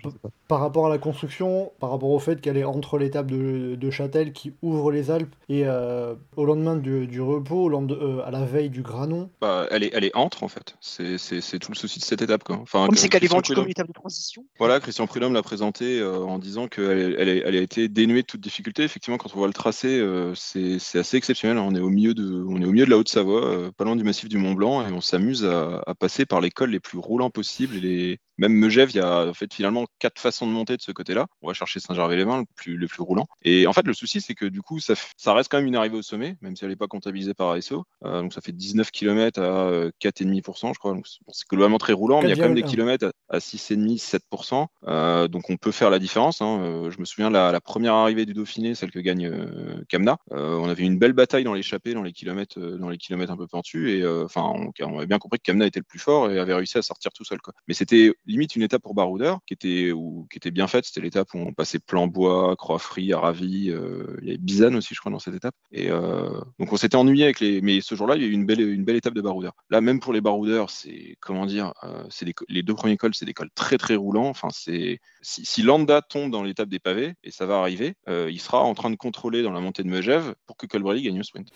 [0.49, 4.33] rapport à la construction, par rapport au fait qu'elle est entre l'étape de, de Châtel
[4.33, 8.31] qui ouvre les Alpes et euh, au lendemain du, du repos, au lende- euh, à
[8.31, 10.77] la veille du Granon, bah, elle, est, elle est entre en fait.
[10.81, 12.43] C'est, c'est, c'est tout le souci de cette étape.
[12.45, 12.57] Quoi.
[12.57, 14.45] Enfin, Comme c'est qu'elle est vendue comme une étape de transition.
[14.59, 18.23] Voilà, Christian Prudhomme l'a présenté euh, en disant qu'elle elle, est- elle a été dénuée
[18.23, 18.83] de toute difficulté.
[18.83, 21.59] Effectivement, quand on voit le tracé, euh, c'est c'est assez exceptionnel.
[21.59, 23.97] On est au milieu de, on est au milieu de la Haute-Savoie, euh, pas loin
[23.97, 26.81] du massif du Mont Blanc, et on s'amuse à, à passer par les cols les
[26.81, 27.77] plus roulants possibles.
[27.77, 28.19] Et les...
[28.41, 31.27] Même Megève, il y a en fait finalement quatre façons de monter de ce côté-là.
[31.43, 33.27] On va chercher Saint-Gervais-les-Bains, le plus, le plus roulant.
[33.43, 34.95] Et en fait, le souci, c'est que du coup, ça,
[35.27, 37.85] reste quand même une arrivée au sommet, même si elle n'est pas comptabilisée par ASO.
[38.05, 40.95] Euh, donc ça fait 19 km à euh, 4,5%, je crois.
[40.95, 42.71] Donc c'est globalement très roulant, mais il y a quand même des 4,1.
[42.71, 43.07] kilomètres.
[43.07, 44.67] à- à 6,5, 7%.
[44.89, 46.43] Euh, donc on peut faire la différence.
[46.43, 46.61] Hein.
[46.63, 50.19] Euh, je me souviens la, la première arrivée du Dauphiné, celle que gagne euh, Kamna.
[50.31, 53.47] on avait une belle bataille dans l'échappée, dans les kilomètres, dans les kilomètres un peu
[53.47, 56.39] pentus, et enfin on, on, avait bien compris que Kamna était le plus fort et
[56.39, 57.41] avait réussi à sortir tout seul.
[57.41, 57.55] Quoi.
[57.69, 60.85] Mais c'était limite une étape pour Baroudeur qui était ou, qui était bien faite.
[60.85, 63.67] C'était l'étape où on passait plein bois, Croix-Frie, Aravi.
[63.67, 65.55] il y avait Bizane aussi, je crois, dans cette étape.
[65.73, 67.61] Et donc on s'était ennuyé avec les.
[67.61, 69.53] Mais ce jour-là, il y a eu une belle, une belle étape de Baroudeur.
[69.71, 71.73] Là, même pour les Baroudeurs, c'est comment dire,
[72.09, 74.29] c'est les, deux premiers cols c'est des cols très très roulants.
[74.29, 78.41] Enfin, c'est si, Landa tombe dans l'étape des pavés, et ça va arriver, euh, il
[78.41, 81.23] sera en train de contrôler dans la montée de Megève pour que Colbrelli gagne le
[81.23, 81.49] sprint.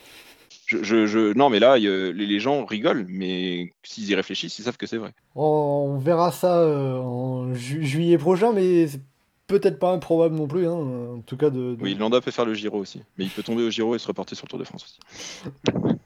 [0.66, 4.96] Je, non, mais là, les, gens rigolent, mais s'ils y réfléchissent, ils savent que c'est
[4.96, 5.12] vrai.
[5.34, 9.00] On verra ça euh, en juillet prochain, mais c'est
[9.46, 10.66] peut-être pas improbable non plus.
[10.66, 13.42] Hein, en tout cas, de, Oui, Landa peut faire le Giro aussi, mais il peut
[13.42, 15.50] tomber au Giro et se reporter sur le Tour de France aussi.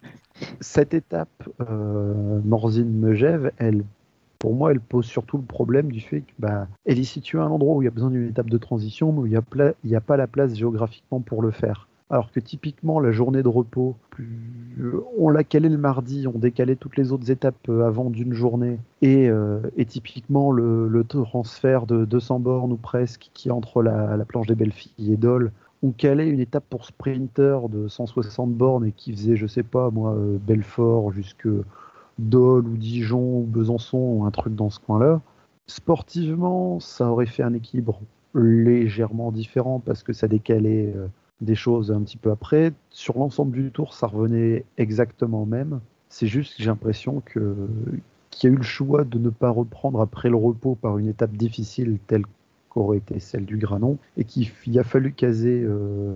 [0.61, 3.85] Cette étape, euh, Morzine-Megève, elle
[4.39, 7.51] pour moi, elle pose surtout le problème du fait qu'elle bah, est située à un
[7.51, 9.31] endroit où il y a besoin d'une étape de transition, mais où il
[9.85, 11.89] n'y a, pas la place géographiquement pour le faire.
[12.11, 13.95] Alors que typiquement, la journée de repos,
[15.19, 18.79] on l'a calé le mardi, on décalé toutes les autres étapes euh, avant d'une journée,
[19.05, 24.55] euh, et, typiquement le, transfert de 200 bornes ou presque qui entre la, planche des
[24.55, 29.13] belles filles et Dole, on calait une étape pour sprinter de 160 bornes et qui
[29.13, 31.49] faisait, je sais pas moi, euh, Belfort jusque
[32.19, 35.21] Dole ou Dijon ou Besançon ou un truc dans ce coin-là.
[35.67, 38.01] Sportivement, ça aurait fait un équilibre
[38.35, 41.07] légèrement différent parce que ça décalait euh,
[41.41, 42.73] des choses un petit peu après.
[42.91, 45.81] Sur l'ensemble du tour, ça revenait exactement au même.
[46.09, 47.55] C'est juste que j'ai l'impression que
[48.31, 51.09] qu'il y a eu le choix de ne pas reprendre après le repos par une
[51.09, 52.25] étape difficile telle
[52.69, 56.15] qu'aurait été celle du Granon et qu'il a fallu caser euh,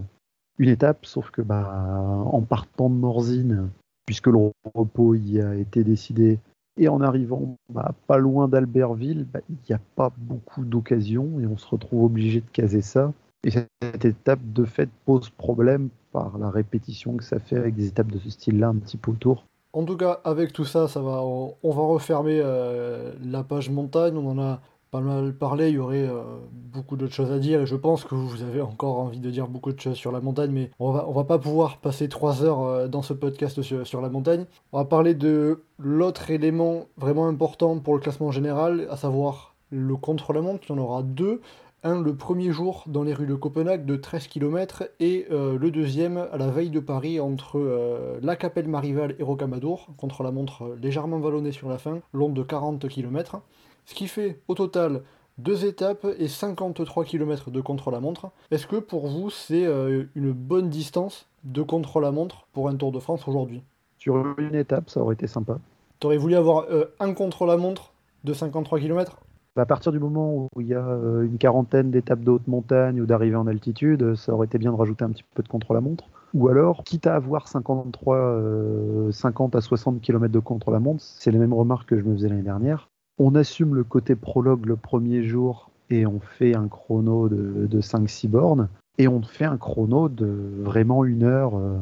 [0.58, 3.70] une étape, sauf que bah, en partant de Morzine,
[4.06, 6.38] puisque le repos y a été décidé.
[6.78, 11.46] Et en arrivant bah, pas loin d'Albertville, bah, il n'y a pas beaucoup d'occasions et
[11.46, 13.12] on se retrouve obligé de caser ça.
[13.44, 17.88] Et cette étape de fait pose problème par la répétition que ça fait avec des
[17.88, 19.44] étapes de ce style-là un petit peu autour.
[19.72, 24.16] En tout cas, avec tout ça, ça va, on, va refermer euh, la page montagne.
[24.16, 24.60] On en a
[24.92, 26.20] pas mal parlé, il y aurait euh,
[26.52, 29.48] beaucoup d'autres choses à dire et je pense que vous avez encore envie de dire
[29.48, 32.60] beaucoup de choses sur la montagne, mais on va, va pas pouvoir passer trois heures
[32.60, 34.44] euh, dans ce podcast sur, la montagne.
[34.70, 39.96] On va parler de l'autre élément vraiment important pour le classement général, à savoir le
[39.96, 40.64] contre-la-montre.
[40.68, 41.40] Il y en aura deux.
[41.84, 45.70] Un le premier jour dans les rues de Copenhague de 13 km et euh, le
[45.70, 50.76] deuxième à la veille de Paris entre la Capelle Marival et Rocamadour, contre la montre
[50.80, 53.42] légèrement vallonnée sur la fin, long de 40 km.
[53.86, 55.02] Ce qui fait au total
[55.38, 58.30] deux étapes et 53 km de contre-la-montre.
[58.50, 63.00] Est-ce que pour vous c'est euh, une bonne distance de contre-la-montre pour un Tour de
[63.00, 63.62] France aujourd'hui?
[63.98, 65.58] Sur une étape, ça aurait été sympa.
[66.00, 67.92] T'aurais voulu avoir euh, un contre-la-montre
[68.24, 69.18] de 53 km
[69.56, 73.00] à partir du moment où il y a euh, une quarantaine d'étapes de haute montagne
[73.00, 76.04] ou d'arrivée en altitude, ça aurait été bien de rajouter un petit peu de contre-la-montre.
[76.34, 81.52] Ou alors, quitte à avoir 53, 50 à 60 km de contre-la-montre, c'est les mêmes
[81.52, 82.88] remarques que je me faisais l'année dernière
[83.18, 88.28] on assume le côté prologue le premier jour et on fait un chrono de, 5-6
[88.28, 91.78] bornes et on fait un chrono de vraiment une heure euh,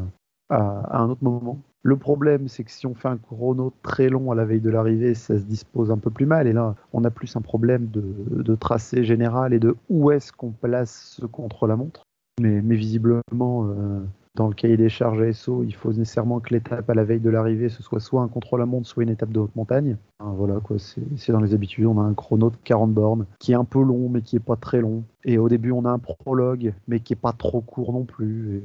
[0.49, 1.59] à, un autre moment.
[1.83, 4.71] Le problème, c'est que si on fait un chrono très long à la veille de
[4.71, 6.47] l'arrivée, ça se dispose un peu plus mal.
[6.47, 10.51] Et là, on a plus un problème de, tracé général et de où est-ce qu'on
[10.51, 12.03] place ce contre-la-montre.
[12.41, 14.01] Mais, visiblement, euh,
[14.35, 17.31] dans le cahier des charges ASO, il faut nécessairement que l'étape à la veille de
[17.31, 19.97] l'arrivée, ce soit soit un contrôle à montre, soit une étape de haute montagne.
[20.21, 21.87] voilà, quoi, c'est dans les habitudes.
[21.87, 24.41] On a un chrono de 40 bornes qui est un peu long, mais qui est
[24.41, 25.03] pas très long.
[25.25, 28.63] Et au début, on a un prologue, mais qui est pas trop court non plus.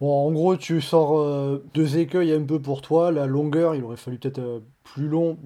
[0.00, 3.12] Bon, en gros, tu sors euh, deux écueils un peu pour toi.
[3.12, 5.38] La longueur, il aurait fallu peut-être euh, plus long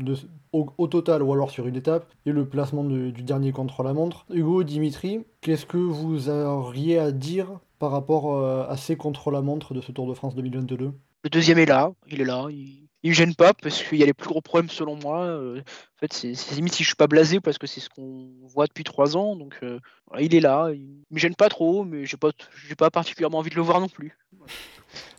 [0.52, 2.06] au, total ou alors sur une étape.
[2.26, 4.24] Et le placement du dernier contre-la-montre.
[4.30, 9.80] Hugo, Dimitri, qu'est-ce que vous auriez à dire par rapport euh, à ces contre-la-montre de
[9.80, 10.92] ce Tour de France 2022
[11.24, 12.46] Le deuxième est là, il est là,
[13.02, 15.20] il me gêne pas parce qu'il y a les plus gros problèmes selon moi.
[15.26, 18.28] Euh, en fait, c'est limite si je suis pas blasé parce que c'est ce qu'on
[18.44, 19.36] voit depuis trois ans.
[19.36, 19.78] Donc euh,
[20.18, 22.30] il est là, il me gêne pas trop, mais j'ai pas,
[22.76, 24.16] pas particulièrement envie de le voir non plus.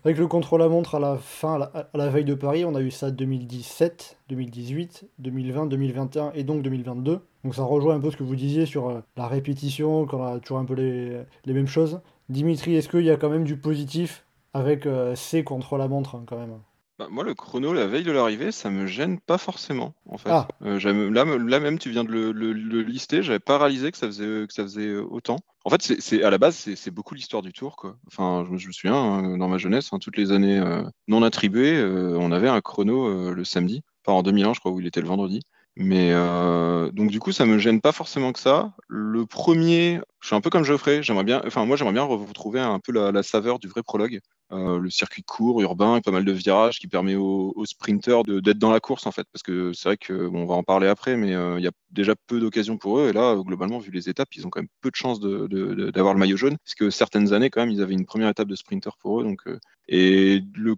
[0.03, 3.11] Avec le contre-la-montre à la fin, à la, veille de Paris, on a eu ça
[3.11, 7.19] 2017, 2018, 2020, 2021 et donc 2022.
[7.43, 10.39] Donc ça rejoint un peu ce que vous disiez sur la répétition, quand on a
[10.39, 12.01] toujours un peu les, les mêmes choses.
[12.29, 16.15] Dimitri, est-ce qu'il y a quand même du positif avec euh, C contre la montre
[16.15, 16.59] hein, quand même?
[16.99, 20.31] Bah, moi, le chrono, la veille de l'arrivée, ça me gêne pas forcément, en fait.
[20.31, 20.49] Ah.
[20.63, 24.07] Euh, là, là, même, tu viens de le, le, lister, j'avais pas réalisé que ça
[24.07, 25.38] faisait, que ça faisait autant.
[25.63, 27.95] En fait, c'est à la base, c'est beaucoup l'histoire du tour, quoi.
[28.07, 31.81] Enfin, je, me souviens, hein, dans ma jeunesse, hein, toutes les années euh, non attribuées,
[31.81, 35.07] on avait un chrono le samedi, pas en 2001, je crois, où il était le
[35.07, 35.39] vendredi
[35.77, 38.73] Mais euh, donc du coup, ça me gêne pas forcément que ça.
[38.89, 41.01] Le premier, je suis un peu comme Geoffrey.
[41.01, 44.19] J'aimerais bien, enfin moi, j'aimerais bien retrouver un peu la, saveur du vrai prologue.
[44.51, 48.58] Euh, le circuit court, urbain, pas mal de virages qui permet aux, aux sprinters d'être
[48.58, 49.27] dans la course en fait.
[49.32, 51.71] Parce que c'est vrai que on va en parler après, mais euh, il y a
[51.91, 53.10] déjà peu d'occasions pour eux.
[53.10, 56.19] Et là, globalement, vu les étapes, ils ont quand même peu de chances d'avoir le
[56.19, 56.58] maillot jaune.
[56.65, 59.23] Parce que certaines années, quand même, ils avaient une première étape de sprinter pour eux.
[59.23, 60.75] Donc, euh, et le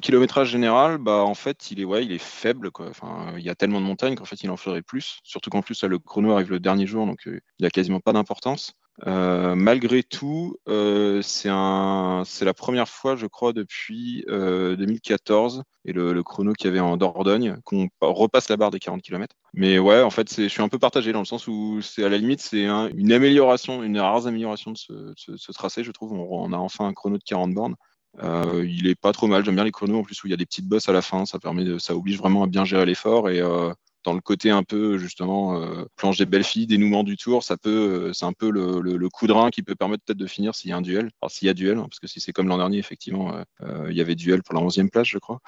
[0.00, 2.88] kilométrage général, bah en fait, il est ouais, il est faible quoi.
[2.88, 5.20] Enfin, il y a tellement de montagnes qu'en fait, il en faudrait plus.
[5.24, 8.74] Surtout qu'en plus, le chrono arrive le dernier jour, donc il a quasiment pas d'importance.
[9.06, 16.22] Euh, malgré tout, euh, c'est la première fois, je crois, depuis euh, 2014 et le,
[16.22, 19.34] chrono qu'il y avait en Dordogne qu'on repasse la barre des 40 km.
[19.54, 22.08] Mais ouais, en fait, je suis un peu partagé dans le sens où c'est à
[22.08, 24.76] la limite, c'est un- une amélioration, une rare amélioration de
[25.16, 26.12] ce, tracé, je trouve.
[26.12, 27.76] On, on a enfin un chrono de 40 bornes.
[28.22, 29.44] Euh, il est pas trop mal.
[29.44, 31.02] J'aime bien les chronos en plus où il y a des petites bosses à la
[31.02, 31.24] fin.
[31.26, 33.72] Ça permet ça oblige vraiment à bien gérer l'effort et euh,
[34.04, 37.56] dans le côté un peu justement euh, planche des belles filles, dénouement du tour, ça
[37.56, 40.72] peut, euh, c'est un peu le, le- qui peut permettre peut-être de finir s'il y
[40.72, 41.10] a un duel.
[41.20, 43.86] Alors s'il y a duel, hein, parce que si c'est comme l'an dernier, effectivement, euh,
[43.90, 45.40] il y avait duel pour la 11e place, je crois.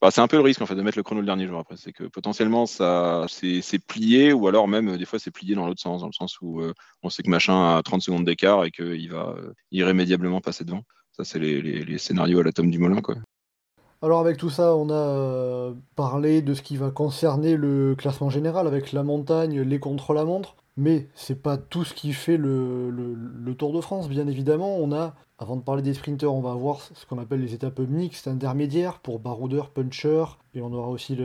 [0.00, 1.60] Bah, c'est un peu le risque en fait de mettre le chrono le dernier jour
[1.60, 5.64] après, c'est que potentiellement ça c'est plié ou alors même des fois c'est plié dans
[5.64, 6.60] l'autre sens, dans le sens où
[7.04, 9.36] on sait que machin a 30 secondes d'écart et qu'il va
[9.70, 10.82] irrémédiablement passer devant.
[11.12, 13.14] Ça c'est les, scénarios à la tome du Molin quoi.
[14.02, 18.30] Alors avec tout ça, on a euh, parlé de ce qui va concerner le classement
[18.30, 23.54] général avec la montagne, les contre-la-montre, mais c'est pas tout ce qui fait le, le-
[23.54, 24.78] Tour de France, bien évidemment.
[24.78, 27.78] On a, avant de parler des sprinters, on va voir ce qu'on appelle les étapes
[27.80, 31.16] mixtes intermédiaires pour baroudeur, puncher, et on aura aussi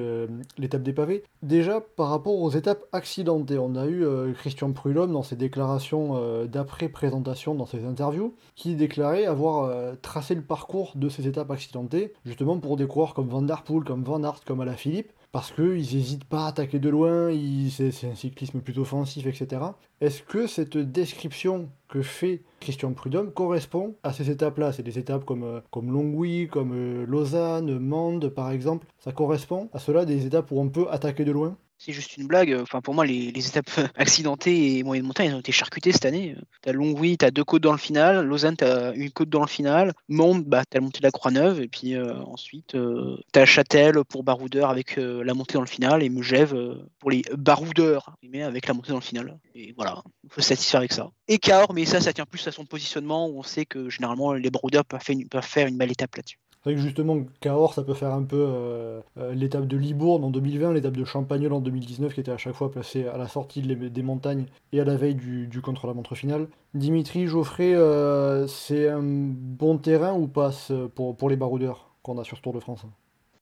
[0.57, 1.23] l'étape des pavés.
[1.41, 6.17] Déjà, par rapport aux étapes accidentées, on a eu euh, Christian Prudhomme dans ses déclarations
[6.17, 11.49] euh, d'après-présentation, dans ses interviews, qui déclarait avoir euh, tracé le parcours de ces étapes
[11.51, 15.52] accidentées, justement pour des coureurs comme Van Der Poel, comme Van Aert, comme Alaphilippe, parce
[15.52, 17.30] qu'ils n'hésitent pas à attaquer de loin,
[17.69, 19.62] c'est un cyclisme plutôt offensif, etc.
[20.02, 24.71] Est-ce que cette description que fait Christian Prudhomme correspond à ces étapes-là?
[24.71, 28.88] C'est des étapes comme, euh, comme Longwy, comme euh, Lausanne, Mende par exemple.
[28.97, 31.56] Ça correspond à cela, des étapes où on peut attaquer de loin?
[31.80, 32.58] C'est juste une blague.
[32.62, 36.36] Enfin, pour moi, les, étapes accidentées et moyennes montagnes elles ont été charcutées cette année.
[36.62, 38.26] T'as Longwy, t'as deux côtes dans le final.
[38.26, 39.94] Lausanne, t'as une côte dans le final.
[40.10, 41.62] Mende, bah, t'as la montée de la Croix-Neuve.
[41.62, 45.68] Et puis euh, ensuite, euh, t'as Châtel pour baroudeur avec euh, la montée dans le
[45.68, 46.02] final.
[46.02, 49.38] Et Megève euh, pour les baroudeurs, mais avec la montée dans le final.
[49.54, 51.12] Et voilà, il faut se satisfaire avec ça.
[51.28, 54.34] Et Cahors, mais ça, ça tient plus à son positionnement où on sait que généralement
[54.34, 56.40] les baroudeurs peuvent faire une, peuvent faire une belle étape là-dessus.
[56.67, 60.25] C'est vrai que justement, Cahors, ça peut faire un peu euh, euh, l'étape de Libourne
[60.25, 63.30] en 2020, l'étape de Champagnol en 2019, qui était à chaque fois placée à la
[63.30, 66.49] sortie des montagnes et à la veille du, contre-la-montre final.
[66.73, 70.51] Dimitri, Geoffrey, euh, c'est un bon terrain ou pas
[70.93, 72.86] pour, pour les baroudeurs qu'on a sur ce Tour de France?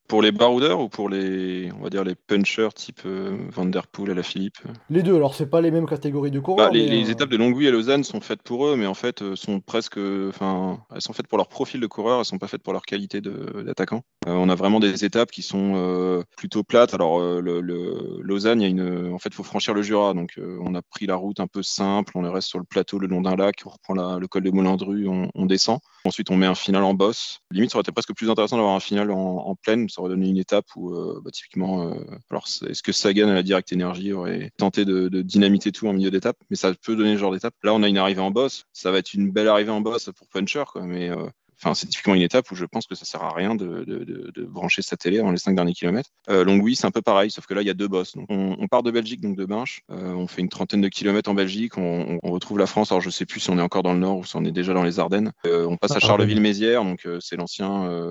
[0.08, 3.88] Pour les baroudeurs ou pour les, on va dire les punchers type euh, Van Der
[3.88, 4.60] Poel à la Philippe
[4.92, 6.68] Les deux, alors c'est pas les mêmes catégories de coureurs.
[6.68, 8.86] Bah, les, mais, les euh, étapes de Longwy à Lausanne sont faites pour eux, mais
[8.86, 9.98] en fait euh, sont presque,
[10.30, 12.84] enfin, elles sont faites pour leur profil de coureur, elles sont pas faites pour leur
[12.84, 14.04] qualité de- d'attaquant.
[14.28, 16.94] Euh, on a vraiment des étapes qui sont euh, plutôt plates.
[16.94, 20.14] Alors euh, le, le- Lausanne, il y a une, en fait, faut franchir le Jura,
[20.14, 23.00] donc euh, on a pris la route un peu simple, on reste sur le plateau
[23.00, 25.80] le long d'un lac, on reprend la- le col de Moulindru, on, on descend.
[26.06, 27.40] Ensuite, on met un final en bosse.
[27.50, 29.88] Limite, ça aurait été presque plus intéressant d'avoir un final en, en plaine.
[29.96, 31.96] Ça aurait donné une étape où, euh, bah, typiquement, euh,
[32.30, 36.12] alors est-ce que Sagan à la Direct Energy aurait tenté de, dynamiter tout en milieu
[36.12, 36.36] d'étape?
[36.50, 37.54] Mais ça peut donner ce genre d'étape.
[37.64, 38.66] Là, on a une arrivée en bosse.
[38.74, 40.82] Ça va être une belle arrivée en bosse pour Puncher, quoi.
[40.82, 41.28] Mais euh,
[41.62, 44.04] Enfin, c'est typiquement une étape où je pense que ça sert à rien de, de-
[44.04, 46.10] de- de brancher sa télé avant les cinq derniers kilomètres.
[46.30, 48.16] Euh, Longwy, c'est un peu pareil, sauf que là, il y a deux bosses.
[48.16, 49.82] Donc, on, on part de Belgique, donc de Binche.
[49.92, 51.78] Euh, on fait une trentaine de kilomètres en Belgique.
[51.78, 52.92] On, on retrouve la France.
[52.92, 54.52] Alors, je sais plus si on est encore dans le nord ou si on est
[54.52, 55.32] déjà dans les Ardennes.
[55.46, 57.66] Euh, on passe à Ah, Charleville-Mézières, donc euh, c'est l'ancien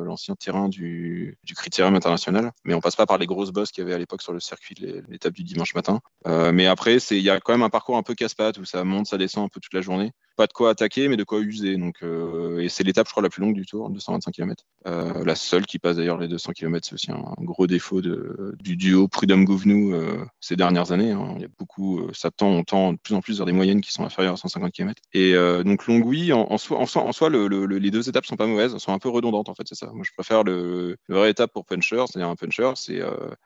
[0.04, 2.52] l'ancien terrain du, du critérium international.
[2.64, 4.40] Mais on passe pas par les grosses bosses qu'il y avait à l'époque sur le
[4.40, 6.00] circuit de l'étape du dimanche matin.
[6.26, 8.84] Mais après, c'est il y a quand même un parcours un peu casse-pattes où ça
[8.84, 11.40] monte, ça descend un peu toute la journée pas de quoi attaquer, mais de quoi
[11.40, 11.76] user.
[11.76, 14.64] Donc, euh, et c'est l'étape, je crois, la plus longue du tour, 225 km.
[14.86, 18.54] Euh, la seule qui passe d'ailleurs les 200 km, c'est aussi un gros défaut de,
[18.60, 21.12] du duo Prudhomme-Gouvenou euh, ces dernières années.
[21.12, 21.34] hein.
[21.36, 23.80] Il y a beaucoup, ça tend, on tend de plus en plus vers des moyennes
[23.80, 25.00] qui sont inférieures à 150 km.
[25.12, 28.98] Et donc Longwy, en, soi, en soi, les deux étapes sont pas mauvaises, sont un
[28.98, 29.90] peu redondantes en fait, c'est ça.
[29.92, 33.00] Moi, je préfère le, le vraie étape pour puncher, c'est-à-dire un puncher, c'est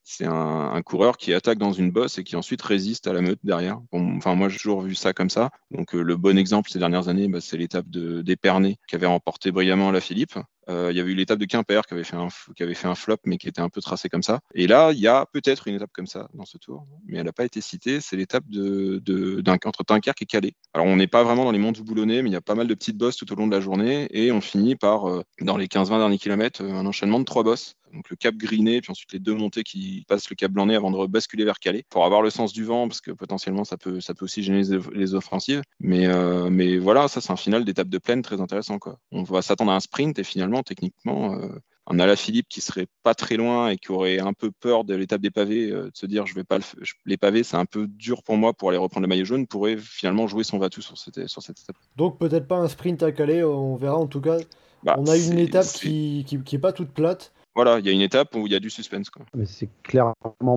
[0.04, 3.40] c'est un, coureur qui attaque dans une bosse et qui ensuite résiste à la meute
[3.42, 3.78] derrière.
[3.92, 5.50] Bon, enfin, moi, j'ai toujours vu ça comme ça.
[5.70, 10.00] Donc, le bon exemple dernières années, bah, c'est l'étape d'Épernay qui avait remporté brillamment la
[10.00, 10.38] Philippe.
[10.68, 13.48] Euh, il y avait eu l'étape de Quimper qui avait, fait un, flop, mais qui
[13.48, 14.40] était un peu tracé comme ça.
[14.54, 17.24] Et là, il y a peut-être une étape comme ça dans ce tour, mais elle
[17.24, 18.00] n'a pas été citée.
[18.00, 20.52] C'est l'étape de, de, entre Dunkerque et Calais.
[20.74, 22.54] Alors, on n'est pas vraiment dans les monts du Boulonnais, mais il y a pas
[22.54, 24.08] mal de petites bosses tout au long de la journée.
[24.10, 27.44] Et on finit par, euh, dans les 15-20 derniers kilomètres, euh, un enchaînement de trois
[27.44, 27.74] bosses.
[27.92, 30.90] Donc le cap Griné, puis ensuite les deux montées qui passent le cap Blanc-Nez avant
[30.90, 34.00] de rebasculer vers Calais, pour avoir le sens du vent, parce que potentiellement ça peut,
[34.00, 35.62] ça peut aussi gêner les, les offensives.
[35.80, 38.78] Mais, euh, mais voilà, ça c'est un final d'étape de plaine très intéressant.
[38.78, 38.98] Quoi.
[39.12, 41.48] On va s'attendre à un sprint et finalement, techniquement, euh,
[41.90, 44.94] un Ala Philippe qui serait pas très loin et qui aurait un peu peur de
[44.94, 47.42] l'étape des pavés, euh, de se dire je vais pas le f- je- les pavés,
[47.42, 50.44] c'est un peu dur pour moi pour aller reprendre le maillot jaune, pourrait finalement jouer
[50.44, 51.76] son va-tout sur cette, sur cette étape.
[51.96, 54.36] Donc peut-être pas un sprint à Calais, on verra en tout cas.
[54.82, 57.32] Bah, on a une étape qui, qui, qui est pas toute plate.
[57.58, 59.10] Voilà, il y a une étape où il y a du suspense.
[59.10, 59.26] Quoi.
[59.36, 60.14] Mais c'est clairement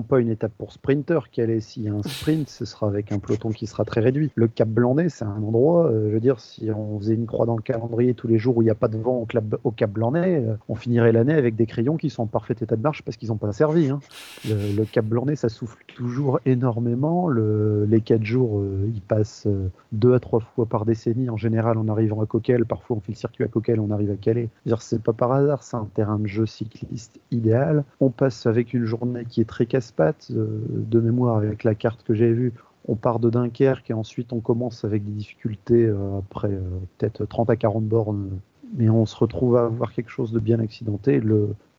[0.07, 1.59] pas une étape pour sprinter qu'elle est.
[1.59, 4.29] S'il y a un sprint, ce sera avec un peloton qui sera très réduit.
[4.35, 7.47] Le Cap Blanc-Nez, c'est un endroit, euh, je veux dire, si on faisait une croix
[7.47, 9.15] dans le calendrier tous les jours où il n'y a pas de vent
[9.63, 12.75] au, Cap- Blanc-Nez, euh, on finirait l'année avec des crayons qui sont en parfait état
[12.75, 13.89] de marche parce qu'ils n'ont pas servi.
[13.89, 13.99] hein.
[14.47, 17.29] Le, le Cap Blanc-Nez, ça souffle toujours énormément.
[17.29, 21.31] Le- les quatre jours, euh, ils passent euh, deux à trois fois par décennie.
[21.31, 24.11] En général, en arrivant à Coquel, parfois on fait le circuit à Coquel, on arrive
[24.11, 24.49] à Calais.
[24.81, 26.90] C'est pas par hasard, c'est un terrain de jeu cycliste
[27.31, 27.83] idéal.
[27.99, 30.27] On passe avec une journée qui est très casse-pattes.
[30.31, 32.53] euh, de mémoire, avec la carte que j'ai vue,
[32.87, 36.61] on part de Dunkerque et ensuite on commence avec des difficultés euh, après euh,
[36.97, 38.39] peut-être 30 à 40 bornes.
[38.75, 41.21] Mais on se retrouve à avoir quelque chose de bien accidenté.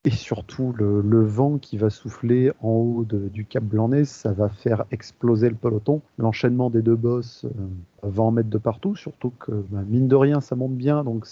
[0.05, 4.85] Et surtout, le, vent qui va souffler en haut du Cap Blanc-Nez, ça va faire
[4.91, 6.01] exploser le peloton.
[6.19, 7.49] L'enchaînement des deux bosses euh,
[8.03, 11.25] va en mettre de partout, surtout que, bah, mine de rien, ça monte bien, donc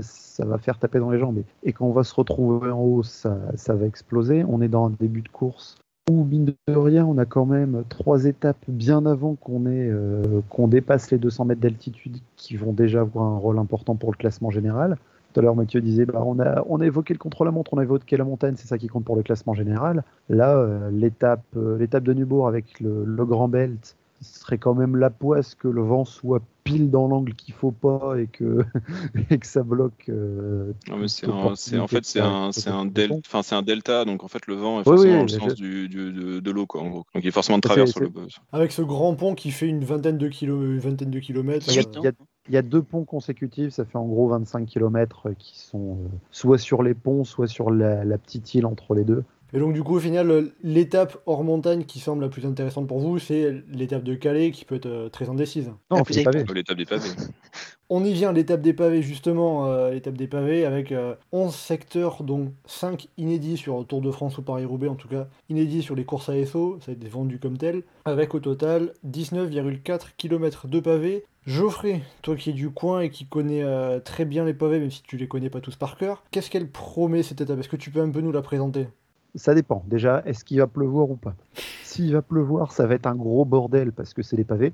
[0.00, 1.42] ça, va faire taper dans les jambes.
[1.62, 3.36] Et, quand on va se retrouver en haut, ça,
[3.68, 4.44] va exploser.
[4.48, 5.78] On est dans un début de course
[6.10, 11.10] où, mine de rien, on a quand même trois étapes bien avant qu'on euh, dépasse
[11.10, 14.98] les 200 mètres d'altitude qui vont déjà avoir un rôle important pour le classement général.
[15.32, 17.82] Tout à l'heure, Mathieu disait, bah, on, a, on a évoqué le contre-la-montre, on a
[17.82, 20.04] évoqué la montagne, c'est ça qui compte pour le classement général.
[20.28, 24.96] Là, euh, l'étape, euh, l'étape de Nubourg avec le Grand Belt, ce serait quand même
[24.96, 28.64] la poisse que le vent soit pile dans l'angle qu'il faut pas et que,
[29.30, 30.06] et que ça bloque.
[30.08, 33.20] euh, Non, mais c'est un- en fait c'est un, del-
[33.66, 36.40] delta, donc en fait le vent est forcément oui, dans le sens du, du- de,
[36.40, 37.04] de l'eau, quoi, en gros.
[37.14, 38.38] Donc il est forcément de travers sur le boss.
[38.52, 41.66] Avec ce grand pont qui fait une vingtaine de, kilo, une vingtaine de kilomètres.
[41.68, 42.12] Il y a- euh, il y a-
[42.48, 46.08] Il y a deux ponts consécutifs, ça fait en gros 25 km qui sont euh,
[46.30, 49.24] soit sur les ponts, soit sur la, la petite île entre les deux.
[49.54, 52.98] Et donc du coup au final l'étape hors montagne qui semble la plus intéressante pour
[52.98, 55.70] vous c'est l'étape de Calais qui peut être euh, très indécise.
[55.90, 57.08] Non, l'étape des pavés.
[57.90, 62.22] On y vient l'étape des pavés justement, euh, l'étape des pavés avec euh, 11 secteurs
[62.22, 66.04] dont 5 inédits sur Tour de France ou Paris-Roubaix en tout cas, inédits sur les
[66.04, 71.24] courses ASO, ça a été vendu comme tel, avec au total 19,4 km de pavés.
[71.46, 74.90] Geoffrey, toi qui es du coin et qui connais euh, très bien les pavés même
[74.90, 77.58] si tu les connais pas tous par cœur, qu'est-ce qu'elle promet cette étape?
[77.60, 78.86] Est-ce que tu peux un peu nous la présenter?
[79.34, 79.82] Ça dépend.
[79.86, 81.34] Déjà, est-ce qu'il va pleuvoir ou pas?
[81.82, 84.72] S'il va pleuvoir, ça va être un gros bordel parce que c'est des pavés.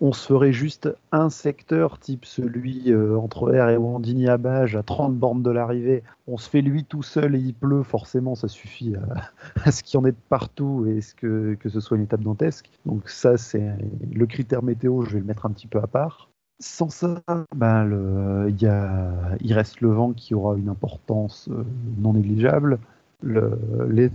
[0.00, 4.76] On, se ferait juste un secteur type celui euh, entre R et Wandigny à Bage
[4.76, 6.02] à 30 bornes de l'arrivée.
[6.26, 7.82] On se fait lui tout seul et il pleut.
[7.82, 8.94] Forcément, ça suffit
[9.64, 12.02] à, ce qu'il y en ait de partout et ce que, que ce soit une
[12.02, 12.68] étape dantesque.
[12.84, 13.74] Donc ça, c'est
[14.12, 15.02] le critère météo.
[15.02, 16.28] Je vais le mettre un petit peu à part.
[16.58, 17.22] Sans ça,
[17.56, 21.64] ben, le- y a- il reste le vent qui aura une importance euh,
[21.98, 22.78] non négligeable.
[23.22, 24.10] Le- les,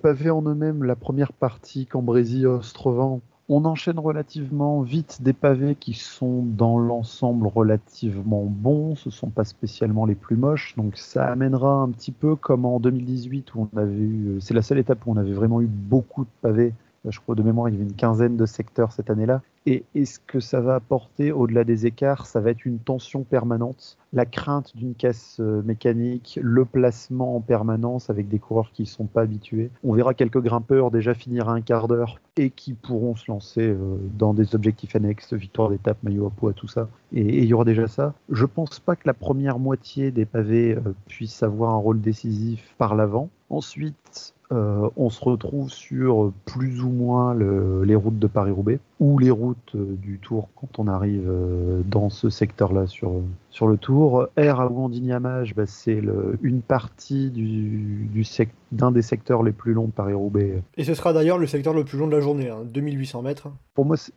[0.00, 5.94] pavés en eux-mêmes, la première partie, Cambrésis, Ostrevent, on enchaîne relativement vite des pavés qui
[5.94, 11.74] sont dans l'ensemble relativement bons, ce sont pas spécialement les plus moches, donc ça amènera
[11.74, 15.12] un petit peu comme en 2018 où on avait eu, c'est la seule étape où
[15.12, 16.72] on avait vraiment eu beaucoup de pavés.
[17.04, 19.42] Là, je crois de mémoire, il y avait une quinzaine de secteurs cette année-là.
[19.66, 23.96] Et est-ce que ça va apporter, au-delà des écarts, ça va être une tension permanente,
[24.12, 28.88] la crainte d'une casse euh, mécanique, le placement en permanence avec des coureurs qui ne
[28.88, 29.70] sont pas habitués.
[29.84, 33.68] On verra quelques grimpeurs déjà finir à un quart d'heure et qui pourront se lancer
[33.68, 36.88] euh, dans des objectifs annexes, victoire d'étape, maillot à poids, tout ça.
[37.12, 38.14] Et il y aura déjà ça.
[38.30, 42.74] Je pense pas que la première moitié des pavés euh, puisse avoir un rôle décisif
[42.78, 43.28] par l'avant.
[43.48, 49.18] Ensuite, euh, on se retrouve sur plus ou moins le- les routes de Paris-Roubaix ou
[49.18, 53.12] les routes euh, du Tour quand on arrive euh, dans ce secteur-là sur,
[53.50, 54.28] sur le Tour.
[54.38, 56.00] R à Wandigny-Amage, bah, c'est
[56.42, 60.62] une partie du, du sec- d'un des secteurs les plus longs de Paris-Roubaix.
[60.76, 63.48] Et ce sera d'ailleurs le secteur le plus long de la journée, hein, 2800 mètres.
[63.74, 64.12] Pour moi, c'est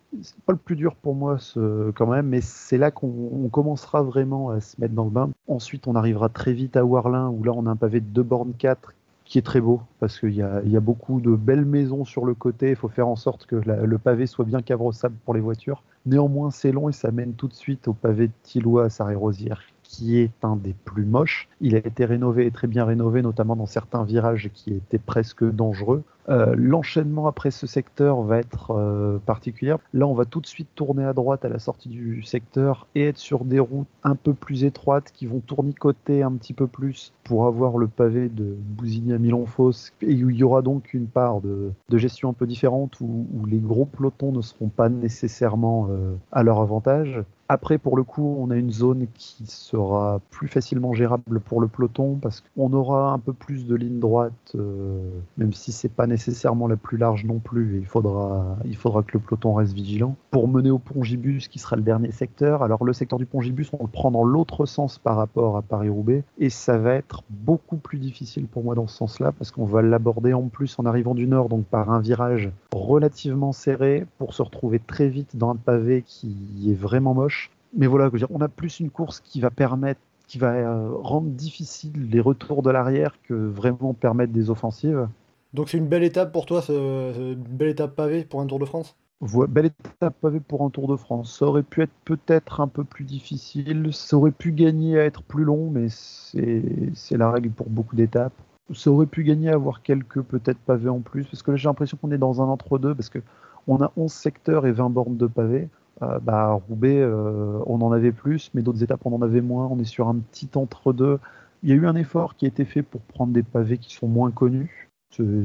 [0.46, 3.12] pas le plus dur pour moi ce, quand même, mais c'est là qu'on
[3.44, 5.30] on commencera vraiment à se mettre dans le bain.
[5.48, 8.24] Ensuite, on arrivera très vite à Warlin où là on a un pavé de 2
[8.24, 8.94] bornes 4
[9.26, 12.70] qui est très beau parce qu'il y a, beaucoup de belles maisons sur le côté.
[12.70, 15.84] Il faut faire en sorte que le pavé soit bien cabrossable pour les voitures.
[16.06, 19.62] Néanmoins, c'est long et ça mène tout de suite au pavé de Tillois à Sarré-Rosière
[19.96, 21.48] qui est un des plus moches.
[21.62, 25.50] Il a été rénové et très bien rénové, notamment dans certains virages qui étaient presque
[25.50, 26.04] dangereux.
[26.28, 29.76] Euh, l'enchaînement après ce secteur va être euh, particulier.
[29.94, 33.08] Là, on va tout de suite tourner à droite à la sortie du secteur et
[33.08, 37.14] être sur des routes un peu plus étroites qui vont tournicoter un petit peu plus
[37.24, 41.08] pour avoir le pavé de Bousigny à Milonfos et où il y aura donc une
[41.08, 46.16] part de, gestion un peu différente où, les gros pelotons ne seront pas nécessairement euh,
[46.32, 47.24] à leur avantage.
[47.48, 51.68] Après, pour le coup, on a une zone qui sera plus facilement gérable pour le
[51.68, 56.08] peloton parce qu'on aura un peu plus de lignes droites, euh, même si c'est pas
[56.08, 57.78] nécessairement la plus large non plus.
[57.80, 60.16] il faudra, il faudra que le peloton reste vigilant.
[60.32, 63.84] Pour mener au Pongibus, qui sera le dernier secteur, alors le secteur du Pongibus, on
[63.84, 68.00] le prend dans l'autre sens par rapport à Paris-Roubaix et ça va être beaucoup plus
[68.00, 71.28] difficile pour moi dans ce sens-là parce qu'on va l'aborder en plus en arrivant du
[71.28, 76.04] nord, donc par un virage relativement serré pour se retrouver très vite dans un pavé
[76.06, 77.45] qui est vraiment moche
[77.76, 82.10] mais voilà, on a plus une course qui va permettre, qui va euh, rendre difficile
[82.10, 85.08] les retours de l'arrière que vraiment permettre des offensives.
[85.54, 88.66] Donc c'est une belle étape pour toi, une belle étape pavée pour un Tour de
[88.66, 88.96] France?
[89.22, 91.38] Belle étape pavée pour un Tour de France.
[91.40, 95.24] Ça aurait pu être peut-être un peu plus difficile, ça aurait pu gagner à être
[95.24, 98.34] plus long, mais c'est la règle pour beaucoup d'étapes.
[98.74, 101.70] Ça aurait pu gagner à avoir quelques peut-être pavés en plus, parce que là j'ai
[101.70, 103.20] l'impression qu'on est dans un entre-deux, parce que
[103.68, 105.70] on a 11 secteurs et 20 bornes de pavés.
[106.02, 109.68] Euh, bah, Roubaix, euh, on en avait plus, mais d'autres étapes, on en avait moins.
[109.72, 111.20] On est sur un petit entre-deux.
[111.64, 113.94] Il y a eu un effort qui a été fait pour prendre des pavés qui
[113.94, 114.90] sont moins connus.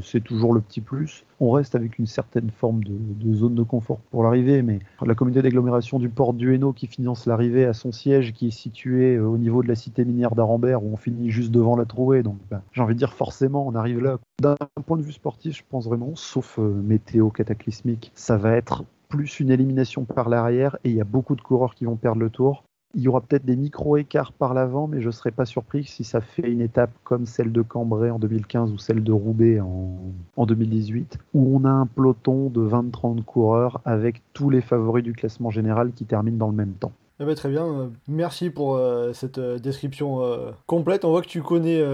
[0.02, 1.24] C'est toujours le petit plus.
[1.38, 5.42] On reste avec une certaine forme de, zone de confort pour l'arrivée, mais la communauté
[5.42, 9.28] d'agglomération du port du Hainaut qui finance l'arrivée à son siège, qui est situé euh,
[9.28, 12.24] au niveau de la cité minière d'Arambert, où on finit juste devant la trouée.
[12.24, 14.18] Donc, bah, j'ai envie de dire, forcément, on arrive là.
[14.42, 19.40] D'un point de vue sportif, je pense vraiment, sauf météo cataclysmique, ça va être plus
[19.40, 22.30] une élimination par l'arrière et il y a beaucoup de coureurs qui vont perdre le
[22.30, 22.64] tour.
[22.94, 26.02] Il y aura peut-être des micro-écarts par l'avant, mais je ne serais pas surpris si
[26.02, 29.96] ça fait une étape comme celle de Cambrai en 2015 ou celle de Roubaix en,
[30.36, 35.12] en 2018, où on a un peloton de 20-30 coureurs avec tous les favoris du
[35.12, 36.92] classement général qui terminent dans le même temps.
[37.22, 40.20] Eh ben, très bien, euh, merci pour euh, cette euh, description
[40.66, 41.04] complète.
[41.04, 41.84] On voit que tu connais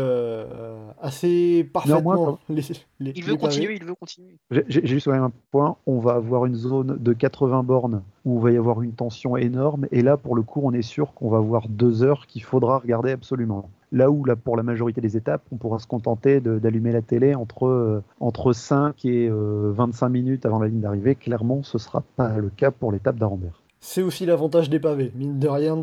[1.02, 2.62] assez parfaitement les,
[3.00, 4.36] Il veut continuer, il veut continuer.
[4.50, 8.38] J'ai juste quand même un point, on va avoir une zone de 80 bornes où
[8.38, 11.12] il va y avoir une tension énorme, et là pour le coup on est sûr
[11.14, 13.68] qu'on va avoir deux heures qu'il faudra regarder absolument.
[13.92, 17.36] Là où, là, pour la majorité des étapes, on pourra se contenter d'allumer la télé
[17.36, 22.36] entre, entre 5 et 25 minutes avant la ligne d'arrivée, clairement, ce ne sera pas
[22.36, 23.62] le cas pour l'étape d'Arambert.
[23.80, 25.82] C'est aussi l'avantage des pavés, mine de rien,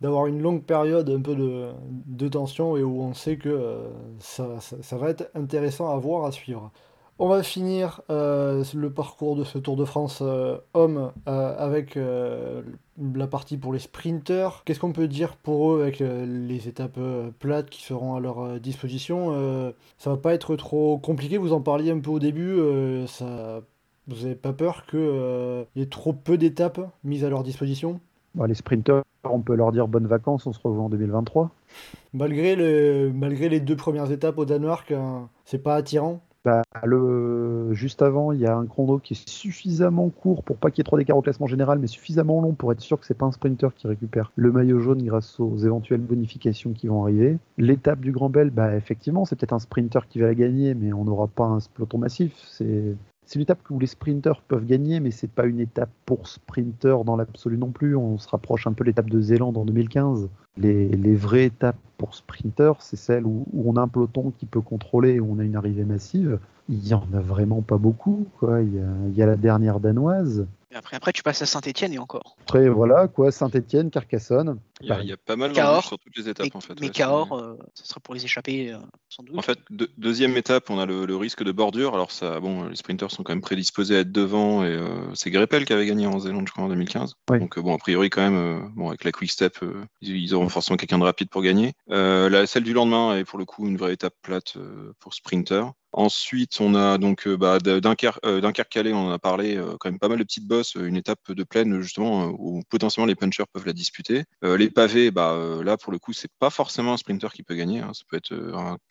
[0.00, 3.88] d'avoir une longue période un peu de, tension et où on sait que euh,
[4.20, 6.70] ça, va être intéressant à voir, à suivre.
[7.18, 13.26] On va finir euh, le parcours de ce Tour de France euh, homme avec la
[13.26, 14.62] partie pour les sprinters.
[14.64, 17.00] Qu'est-ce qu'on peut dire pour eux avec les étapes
[17.38, 21.90] plates qui seront à leur disposition Ça va pas être trop compliqué, vous en parliez
[21.90, 22.58] un peu au début,
[23.06, 23.62] ça
[24.08, 28.00] vous n'avez pas peur qu'il euh, y ait trop peu d'étapes mises à leur disposition?
[28.34, 31.50] Bah, Les sprinteurs, on peut leur dire bonnes vacances, on se revoit en 2023.
[32.12, 36.20] Malgré, le, malgré les deux premières étapes au Danemark, hein, c'est pas attirant?
[36.44, 40.70] Bah, le, juste avant, il y a un chrono qui est suffisamment court pour pas
[40.70, 43.06] qu'il y ait trop d'écart au classement général, mais suffisamment long pour être sûr que
[43.06, 47.04] c'est pas un sprinter qui récupère le maillot jaune grâce aux éventuelles bonifications qui vont
[47.04, 47.38] arriver.
[47.58, 50.92] L'étape du Grand Bel, bah, effectivement, c'est peut-être un sprinter qui va la gagner, mais
[50.92, 52.32] on n'aura pas un peloton massif.
[52.48, 56.28] C'est c'est une étape où les sprinters peuvent gagner, mais c'est pas une étape pour
[56.28, 57.96] sprinters dans l'absolu non plus.
[57.96, 60.28] On se rapproche un peu de l'étape de Zélande en 2015.
[60.58, 65.20] Les, vraies étapes pour sprinters, c'est celle où, on a un peloton qui peut contrôler,
[65.20, 66.38] où on a une arrivée massive.
[66.68, 68.26] Il y en a vraiment pas beaucoup.
[68.42, 72.36] il y a la dernière danoise, après, après, tu passes à Saint-Etienne et encore.
[72.42, 74.58] Après, voilà, quoi, Saint-Etienne, Carcassonne.
[74.82, 76.80] Il y, a, pas mal de sur toutes les étapes, en fait.
[76.80, 78.78] Mais Cahors, euh, ça sera pour les échapper, euh,
[79.08, 79.38] sans doute.
[79.38, 79.58] En fait,
[79.96, 81.94] deuxième étape, on a le, risque de bordure.
[81.94, 84.64] Alors, ça, bon, les sprinters sont quand même prédisposés à être devant.
[84.64, 87.14] Et euh, c'est Greppel qui avait gagné en Zélande, je crois, en 2015.
[87.28, 89.58] Donc, bon, a priori, quand même, bon, avec la quick step,
[90.00, 91.74] ils, auront forcément quelqu'un de rapide pour gagner.
[91.88, 94.56] la, celle du lendemain est pour le coup une vraie étape plate
[94.98, 95.64] pour sprinter.
[95.94, 100.24] Ensuite, on a donc bah, Dunkerque-Calais, on en a parlé, quand même pas mal de
[100.24, 104.24] petites bosses, une étape de plaine justement où potentiellement les punchers peuvent la disputer.
[104.42, 107.80] les pavés, bah, là pour le coup, c'est pas forcément un sprinter qui peut gagner.
[107.80, 107.92] Hein.
[107.94, 108.34] Ça peut être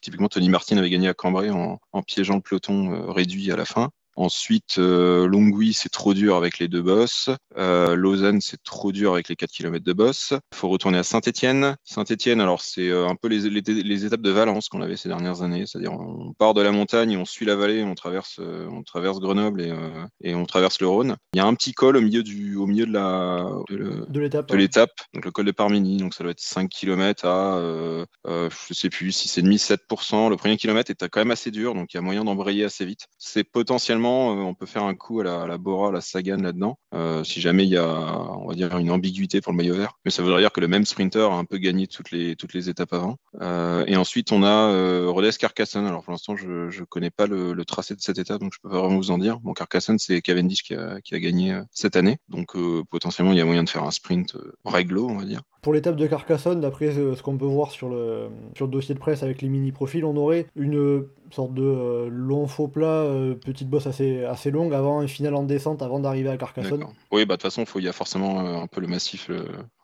[0.01, 3.91] typiquement Tony Martin avait gagné à Cambrai en, piégeant le peloton réduit à la fin.
[4.15, 7.29] Ensuite, euh, Longwy, c'est trop dur avec les deux bosses.
[7.57, 10.33] Euh, Lausanne, c'est trop dur avec les 4 km de boss.
[10.53, 11.75] Il faut retourner à Saint-Etienne.
[11.83, 15.09] Saint-Etienne, alors c'est euh, un peu les, les, les, étapes de Valence qu'on avait ces
[15.09, 15.65] dernières années.
[15.65, 19.19] C'est-à-dire, on part de la montagne, on suit la vallée, on traverse, euh, on traverse
[19.19, 21.15] Grenoble et, euh, et, on traverse le Rhône.
[21.33, 24.91] Il y a un petit col au milieu, du, au milieu de la de l'étape.
[25.13, 25.97] Donc le col de Parmini.
[25.97, 30.29] Donc ça doit être 5 km à, euh, je sais plus, 6,5, 7%.
[30.29, 32.85] Le premier kilomètre est quand même assez dur, donc il y a moyen d'embrayer assez
[32.85, 33.07] vite.
[33.17, 36.37] C'est potentiellement, on peut faire un coup à la, à la Bora, à la Sagan
[36.37, 36.77] là-dedans,
[37.23, 39.97] si jamais il y a, on va dire, une ambiguïté pour le maillot vert.
[40.05, 42.93] Mais ça voudrait dire que le même sprinter a un peu gagné toutes les, étapes
[42.93, 43.17] avant.
[43.41, 45.85] Euh, et ensuite, on a euh, Rhodes Carcassonne.
[45.85, 48.69] Alors pour l'instant, je ne connais pas le, tracé de cette étape, donc je peux
[48.69, 49.39] pas vraiment vous en dire.
[49.39, 52.17] Bon, Carcassonne, c'est Cavendish qui a, gagné euh, cette année.
[52.27, 55.25] Donc euh, potentiellement, il y a moyen de faire un sprint euh, réglo, on va
[55.25, 55.41] dire.
[55.61, 58.99] Pour l'étape de Carcassonne, d'après ce qu'on peut voir sur le, sur le dossier de
[58.99, 63.69] presse avec les mini-profils, on aurait une sorte de euh, long faux plat, euh, petite
[63.69, 66.85] bosse assez, assez longue avant un final en descente avant d'arriver à Carcassonne.
[67.11, 69.29] Oui, bah de toute façon, il y a forcément un peu le massif,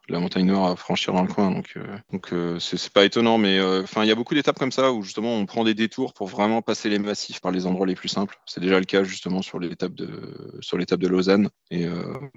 [0.10, 1.51] la montagne nord à franchir dans le coin.
[1.51, 4.72] Donc, euh, donc euh, c'est pas étonnant, mais enfin, il y a beaucoup d'étapes comme
[4.72, 7.88] ça où justement on prend des détours pour vraiment passer les massifs par les endroits
[7.88, 8.39] les plus simples.
[8.45, 11.88] C'est déjà le cas justement sur l'étape de sur l'étape de Lausanne et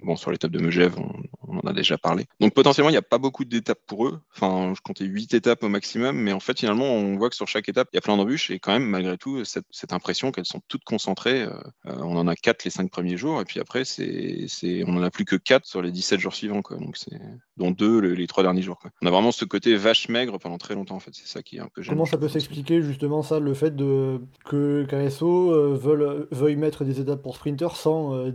[0.02, 2.26] bon sur l'étape de Megève, on, en a déjà parlé.
[2.40, 4.20] Donc potentiellement, il n'y a pas beaucoup d'étapes pour eux.
[4.34, 7.48] Enfin, je comptais 8 étapes au maximum, mais en fait finalement, on voit que sur
[7.48, 10.46] chaque étape, il y a plein d'embûches et quand même malgré tout cette, impression qu'elles
[10.46, 11.42] sont toutes concentrées.
[11.42, 11.52] Euh,
[11.84, 14.46] on en a 4 les 5 premiers jours et puis après, c'est,
[14.86, 16.62] on en a plus que 4 sur les 17 jours suivants.
[16.70, 17.18] Donc c'est
[17.61, 18.78] dont deux les, les 3 derniers jours.
[18.78, 18.90] Quoi.
[19.02, 21.12] On a vraiment ce côté vache maigre pendant très longtemps en fait.
[21.12, 21.94] C'est ça qui est un peu gênant.
[21.94, 26.84] Comment ça peut s'expliquer justement ça, le fait de que KSO euh, veuille, veuille mettre
[26.84, 28.30] des étapes pour sprinters sans euh,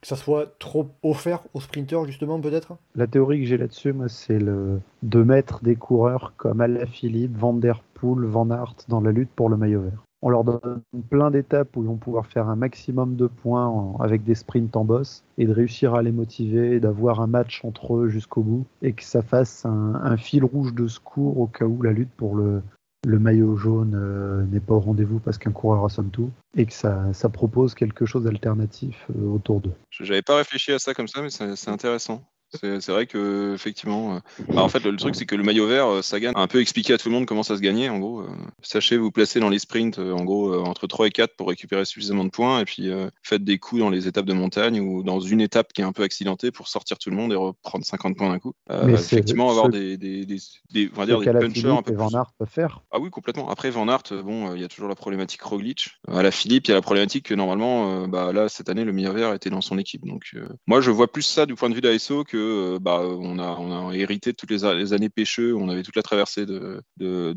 [0.00, 2.76] que ça soit trop offert aux sprinters justement peut-être?
[2.94, 7.52] La théorie que j'ai là-dessus, moi, c'est le de mettre des coureurs comme Alaphilippe, Van
[7.52, 10.07] Der Poel, Van Aert dans la lutte pour le maillot vert.
[10.20, 14.24] On leur donne plein d'étapes où ils vont pouvoir faire un maximum de points avec
[14.24, 18.08] des sprints en boss et de réussir à les motiver, d'avoir un match entre eux
[18.08, 21.92] jusqu'au bout et que ça fasse un, fil rouge de secours au cas où la
[21.92, 22.62] lutte pour le,
[23.06, 26.72] le maillot jaune euh, n'est pas au rendez-vous parce qu'un coureur assomme tout et que
[26.72, 29.74] ça, ça propose quelque chose d'alternatif euh, autour d'eux.
[29.90, 32.22] J'avais pas réfléchi à ça comme ça, mais c'est intéressant.
[32.54, 34.18] C'est vrai que effectivement, euh,
[34.48, 36.46] bah en fait le, le truc c'est que le maillot vert, euh, Sagan a un
[36.46, 37.90] peu expliqué à tout le monde comment ça se gagnait.
[37.90, 38.28] En gros, euh,
[38.62, 42.24] sachez vous placer dans les sprints, en gros entre 3 et 4 pour récupérer suffisamment
[42.24, 42.90] de points, et puis
[43.22, 45.92] faites des coups dans les étapes de montagne ou dans une étape qui est un
[45.92, 48.54] peu accidentée pour sortir tout le monde et reprendre 50 points d'un coup.
[48.70, 50.38] Mais effectivement, avoir des, des, des,
[50.70, 52.82] des, on va dire des punchers un peu et Van Aert peut faire.
[52.90, 53.50] Ah oui, complètement.
[53.50, 55.90] Après Van Aert, bon, il y a toujours la problématique Roglic.
[56.10, 58.92] À la Philippe, il y a la problématique que normalement, bah là cette année le
[58.92, 60.06] maillot vert était dans son équipe.
[60.06, 60.34] Donc
[60.66, 62.37] moi je vois plus ça du point de vue d'ASO que
[62.80, 65.54] bah on a, hérité de toutes les, années pêcheux.
[65.54, 66.82] On avait toute la traversée de,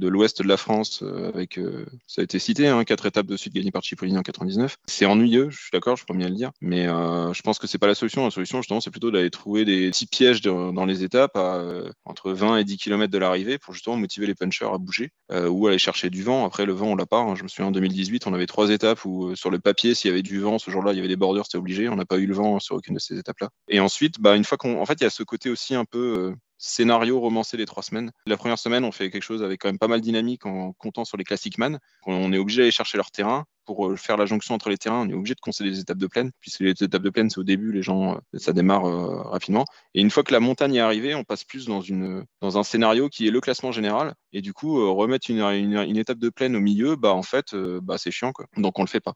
[0.08, 3.38] l'ouest de la France euh, avec, euh, ça a été cité, hein, quatre étapes de
[3.38, 4.78] suite gagnées par Cipollini en 99.
[4.88, 7.68] C'est ennuyeux, je suis d'accord, je peux bien le dire, mais euh, je pense que
[7.68, 8.24] c'est pas la solution.
[8.26, 11.91] La solution, justement, c'est plutôt d'aller trouver des petits pièges dans les étapes à euh,
[12.06, 15.47] entre 20 et 10 km de l'arrivée pour justement motiver les punchers à bouger euh,
[15.47, 16.45] ou aller chercher du vent.
[16.45, 17.20] Après, le vent, on l'a pas.
[17.20, 17.36] Hein.
[17.36, 20.12] Je me souviens en 2018, on avait trois étapes où sur le papier, s'il y
[20.12, 21.89] avait du vent ce jour-là, il y avait des bordures, c'était obligé.
[21.89, 23.49] On n'a pas eu le vent sur aucune de ces étapes-là.
[23.68, 26.36] Et ensuite, bah, une fois qu'on, il y a ce côté aussi un peu euh,
[26.58, 28.12] scénario romancé les trois semaines.
[28.26, 30.74] La première semaine, on fait quelque chose avec quand même pas mal de dynamique en
[30.74, 31.80] comptant sur les classic man.
[32.06, 33.46] On est obligé d'aller chercher leur terrain.
[33.66, 36.08] Pour faire la jonction entre les terrains, on est obligé de concéder des étapes de
[36.08, 39.66] plaine, puisque les étapes de plaine, c'est au début, les gens, ça démarre euh, rapidement.
[39.94, 42.64] Et une fois que la montagne est arrivée, on passe plus dans, une, dans un
[42.64, 44.16] scénario qui est le classement général.
[44.34, 47.54] Et du coup, euh, remettre une, une, étape de plaine au milieu, bah en fait,
[47.54, 48.34] euh, bah, c'est chiant.
[48.34, 48.48] Quoi.
[48.58, 49.14] Donc on le fait pas.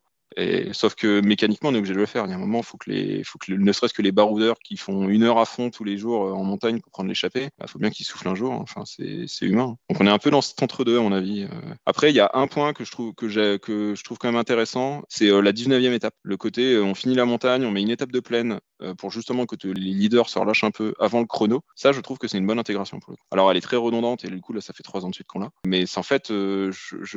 [0.73, 2.25] Sauf que mécaniquement, on est obligé de le faire.
[2.25, 4.11] Il y a un moment, faut que, les, faut que le, ne serait-ce que les
[4.11, 7.43] baroudeurs qui font une heure à fond tous les jours en montagne pour prendre l'échappée,
[7.43, 8.51] il bah, faut bien qu'ils soufflent un jour.
[8.51, 9.77] Enfin, c'est humain.
[9.89, 11.47] Donc on est un peu dans cet entre-deux, à mon avis.
[11.85, 14.39] Après, il y a un point que je trouve, que que je trouve quand même
[14.39, 16.15] intéressant, c'est la 19e étape.
[16.23, 18.59] Le côté, on finit la montagne, on met une étape de plaine
[18.97, 21.61] pour justement que les leaders se relâchent un peu avant le chrono.
[21.75, 23.23] Ça, je trouve que c'est une bonne intégration pour le coup.
[23.31, 25.27] Alors, elle est très redondante et du coup, là, ça fait trois ans de suite
[25.27, 25.49] qu'on l'a.
[25.65, 26.71] Mais en fait, ce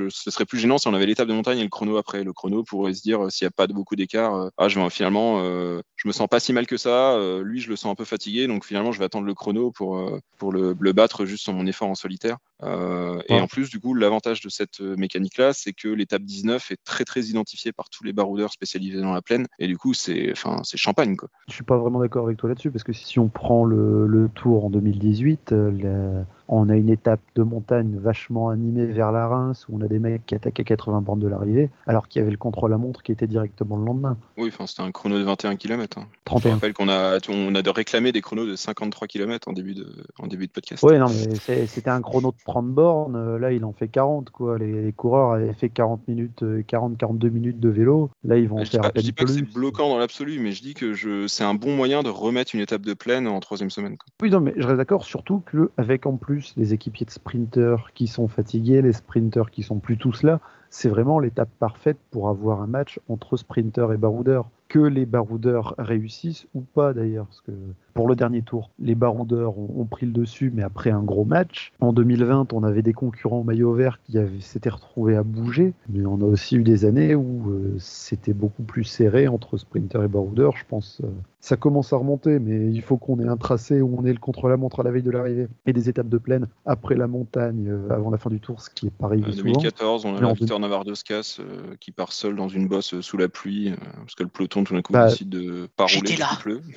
[0.08, 2.24] serait plus gênant si on avait l'étape de montagne et le chrono après.
[2.24, 4.90] Le chrono pourrait se dire, s'il n'y a pas beaucoup d'écart, euh, ah, je vais
[4.90, 7.14] finalement, euh, je me sens pas si mal que ça.
[7.14, 9.70] Euh, lui, je le sens un peu fatigué, donc finalement, je vais attendre le chrono
[9.70, 12.38] pour, pour le, le battre juste sur mon effort en solitaire.
[12.62, 16.84] Euh, et en plus, du coup, l'avantage de cette mécanique-là, c'est que l'étape 19 est
[16.84, 19.46] très très identifiée par tous les baroudeurs spécialisés dans la plaine.
[19.59, 21.16] Et du coup, c'est enfin, c'est champagne.
[21.16, 21.28] Quoi.
[21.48, 24.28] Je suis pas vraiment d'accord avec toi là-dessus, parce que si on prend le, le
[24.28, 26.24] tour en 2018, la...
[26.48, 29.98] on a une étape de montagne vachement animée vers la Reims, où on a des
[29.98, 32.78] mecs qui attaquent à 80 bornes de l'arrivée, alors qu'il y avait le contrôle à
[32.78, 34.16] montre qui était directement le lendemain.
[34.36, 35.98] Oui, enfin, c'était un chrono de 21 km.
[35.98, 36.06] Hein.
[36.24, 36.50] 31.
[36.50, 39.74] Je rappelle qu'on a, on a de réclamer des chronos de 53 km en début
[39.74, 39.86] de,
[40.18, 40.82] en début de podcast.
[40.82, 44.30] Oui, non, mais c'était un chrono de 30 bornes, euh, là il en fait 40
[44.30, 44.59] quoi.
[44.59, 48.11] Les, les coureurs avaient fait 40 minutes, 40-42 minutes de vélo.
[48.24, 49.53] Là ils vont Je dis faire pas, à je dis pas que c'est plus.
[49.53, 52.61] bloquant dans l'absolu, mais je dis que je, c'est un bon moyen de remettre une
[52.61, 53.96] étape de plaine en troisième semaine.
[53.99, 54.07] quoi.
[54.22, 58.07] Oui, non, mais je reste d'accord, surtout qu'avec en plus les équipiers de sprinteurs qui
[58.09, 60.40] sont fatigués, les sprinteurs qui sont plus tous là,
[60.70, 64.48] c'est vraiment l'étape parfaite pour avoir un match entre sprinteurs et baroudeurs.
[64.68, 67.52] Que les baroudeurs réussissent ou pas d'ailleurs, parce que
[67.94, 71.72] pour le dernier tour, les baroudeurs ont, pris le dessus, mais après un gros match.
[71.80, 76.20] En 2020, on avait des concurrents maillot vert qui s'étaient retrouvés à bouger, mais on
[76.20, 80.54] a aussi eu des années où euh, c'était beaucoup plus serré entre sprinteurs et baroudeurs.
[80.58, 81.08] Je pense euh,
[81.41, 84.18] ça commence à remonter, mais il faut qu'on ait un tracé où on ait le
[84.18, 87.91] contre-la-montre à la veille de l'arrivée et des étapes de plaine après la montagne, euh,
[87.91, 89.45] avant la fin du tour, ce qui est pas arrivé En souvent.
[89.53, 93.28] 2014, on a Victor Navardoscas euh, qui part seul dans une bosse euh, sous la
[93.28, 96.26] pluie, euh, parce que le peloton tout d'un coup Bah, décide de pas rouler là.
[96.41, 96.61] pleut.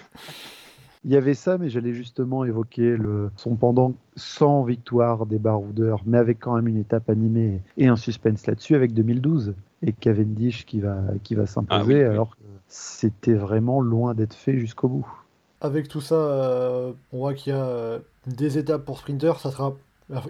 [1.04, 6.04] Il y avait ça, mais j'allais justement évoquer le, son pendant sans victoire des baroudeurs,
[6.06, 10.66] mais avec quand même une étape animée et un suspense là-dessus avec 2012 et Cavendish
[10.66, 12.02] qui va, qui va s'imposer Ah oui, oui.
[12.04, 15.08] alors que c'était vraiment loin d'être fait jusqu'au bout.
[15.60, 19.40] Avec tout ça, euh, on voit qu'il y a euh, des étapes pour sprinters.
[19.40, 19.74] Ça sera...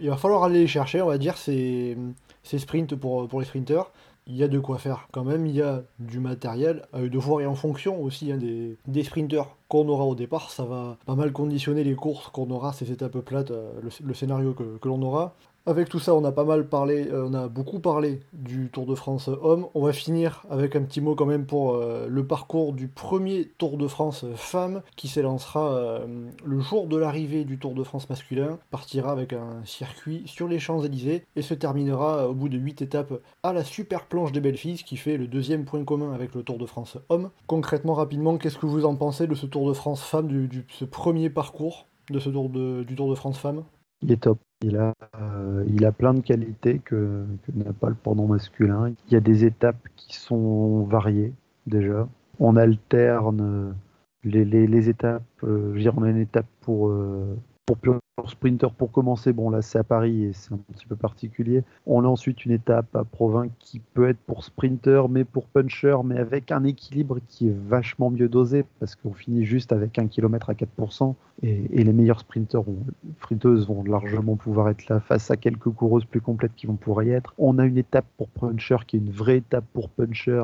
[0.02, 1.98] Il va falloir aller les chercher, on va dire, ces,
[2.44, 3.90] ces sprints pour, pour les sprinters.
[4.28, 7.10] Il y a de quoi faire quand même, il y a du matériel à eux
[7.10, 10.64] de voir et en fonction aussi hein, des, des sprinters qu'on aura au départ, ça
[10.64, 14.54] va pas mal conditionner les courses qu'on aura, ces étapes plates, euh, le, le scénario
[14.54, 15.34] que, que l'on aura.
[15.68, 18.88] Avec tout ça, on a pas mal parlé, euh, on a beaucoup parlé du Tour
[18.88, 19.68] de France homme.
[19.76, 23.46] On va finir avec un petit mot quand même pour euh, le parcours du premier
[23.60, 26.08] Tour de France femme qui s'élancera euh,
[26.44, 30.58] le jour de l'arrivée du Tour de France masculin, partira avec un circuit sur les
[30.58, 34.42] Champs-Élysées et se terminera euh, au bout de 8 étapes à la super planche des
[34.42, 37.30] belles filles, qui fait le deuxième point commun avec le Tour de France homme.
[37.46, 40.86] Concrètement, rapidement, qu'est-ce que vous en pensez de ce Tour de France femme, du- ce
[40.86, 43.64] premier parcours de de- du Tour de France femme?
[44.02, 44.40] Il est top.
[44.64, 48.94] Il a, euh, il a plein de qualités que, n'a pas le pendant masculin.
[49.08, 51.34] Il y a des étapes qui sont variées
[51.66, 52.08] déjà.
[52.40, 53.72] On alterne euh,
[54.24, 55.24] les, étapes.
[55.44, 57.36] euh, on a une étape pour, euh,
[57.66, 59.34] pour sprinter pour commencer.
[59.34, 61.64] Bon, là, c'est à Paris et c'est un petit peu particulier.
[61.86, 65.98] On a ensuite une étape à Provins qui peut être pour sprinter, mais pour puncher,
[66.04, 70.08] mais avec un équilibre qui est vachement mieux dosé parce qu'on finit juste avec un
[70.08, 71.16] kilomètre à 4%.
[71.44, 72.86] Et, les meilleurs sprinters, vont-
[73.18, 77.04] friteuses, vont largement pouvoir être là face à quelques coureuses plus complètes qui vont pouvoir
[77.06, 77.34] y être.
[77.38, 80.44] On a une étape pour puncher qui est une vraie étape pour puncher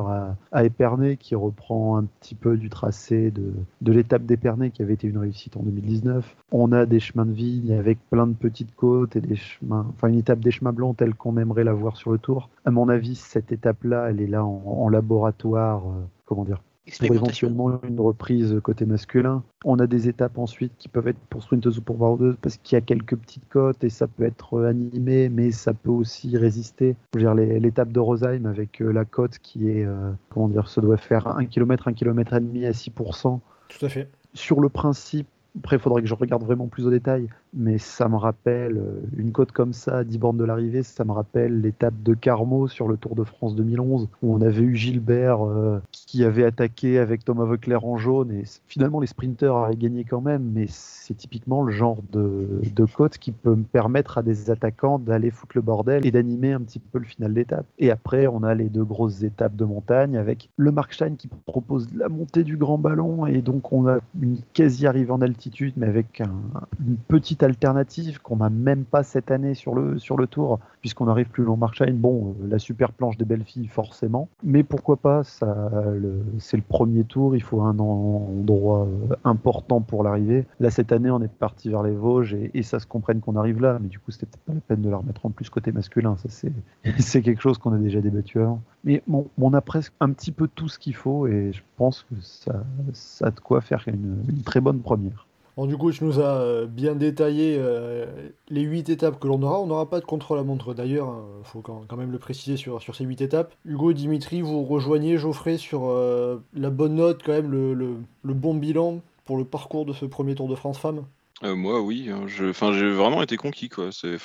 [0.52, 3.54] à, Épernay qui reprend un petit peu du tracé de,
[3.91, 6.36] l'étape d'Épernay qui avait été une réussite en 2019.
[6.52, 10.08] On a des chemins de vigne avec plein de petites côtes et des chemins, enfin
[10.08, 12.50] une étape des chemins blancs telle qu'on aimerait la voir sur le tour.
[12.66, 16.62] À mon avis, cette étape-là, elle est là en, en laboratoire, euh, comment dire,
[17.08, 19.44] pour éventuellement une reprise côté masculin.
[19.66, 22.76] On a des étapes ensuite qui peuvent être pour sprinteuse ou pour baroudeuse parce qu'il
[22.76, 26.38] y a quelques petites côtes et ça peut être euh, animé, mais ça peut aussi
[26.38, 26.96] résister.
[27.14, 30.48] Je veux dire, les- l'étape de Rosheim avec euh, la côte qui est, euh, comment
[30.48, 33.40] dire, ça doit faire 1 km, 1 km et demi à 6%.
[33.70, 34.10] Tout à fait.
[34.34, 35.28] Sur le principe,
[35.60, 39.01] après, il faudrait que je regarde vraiment plus au détail, mais ça me rappelle euh,
[39.18, 42.68] une côte comme ça, à 10 bornes de l'arrivée, ça me rappelle l'étape de Carmo
[42.68, 46.99] sur le Tour de France 2011, où on avait eu Gilbert euh, qui avait attaqué
[46.99, 51.16] avec Thomas Voeckler en jaune, et finalement les sprinters avaient gagné quand même, mais c'est
[51.16, 55.55] typiquement le genre de, de côte qui peut me permettre à des attaquants d'aller foutre
[55.55, 57.66] le bordel et d'animer un petit peu le final d'étape.
[57.80, 61.88] Et après, on a les deux grosses étapes de montagne avec le Markstein qui propose
[61.95, 65.47] la montée du grand ballon, et donc on a une quasi-arrivée en altitude,
[65.78, 66.32] mais avec un-
[66.86, 71.08] une petite alternative qu'on n'a même pas cette année sur le, sur le tour, puisqu'on
[71.08, 71.93] arrive plus long Markstein.
[71.93, 77.04] Bon, euh, la super planche des belles filles, forcément, mais pourquoi pas, c'est le premier
[77.04, 80.45] tour, il faut un endroit euh, important pour l'arrivée.
[80.60, 83.62] Là, cette année, on est parti vers les Vosges, et, ça se comprenne qu'on arrive
[83.62, 85.72] là, mais du coup, c'était peut-être pas la peine de la remettre en plus côté
[85.72, 86.52] masculin, c'est
[87.00, 88.62] c'est quelque chose qu'on a déjà débattu avant.
[88.84, 92.04] Mais bon, on a presque un petit peu tout ce qu'il faut, et je pense
[92.04, 95.28] que ça, ça a de quoi faire une très bonne première.
[95.66, 98.05] Du coup, tu nous as euh, bien détaillé euh,
[98.49, 99.60] les 8 étapes que l'on aura.
[99.60, 103.22] On n'aura pas de contre-la-montre d'ailleurs, il faut quand, même le préciser sur, ces 8
[103.22, 103.55] étapes.
[103.66, 109.01] Hugo Dimitri, vous rejoignez Geoffrey sur euh, la bonne note, quand même, le, bon bilan
[109.26, 111.03] pour le parcours de ce premier Tour de France femmes
[111.43, 112.10] Euh, moi, oui.
[112.12, 114.18] hein, je- Enfin, j'ai vraiment été conquis, j'ai-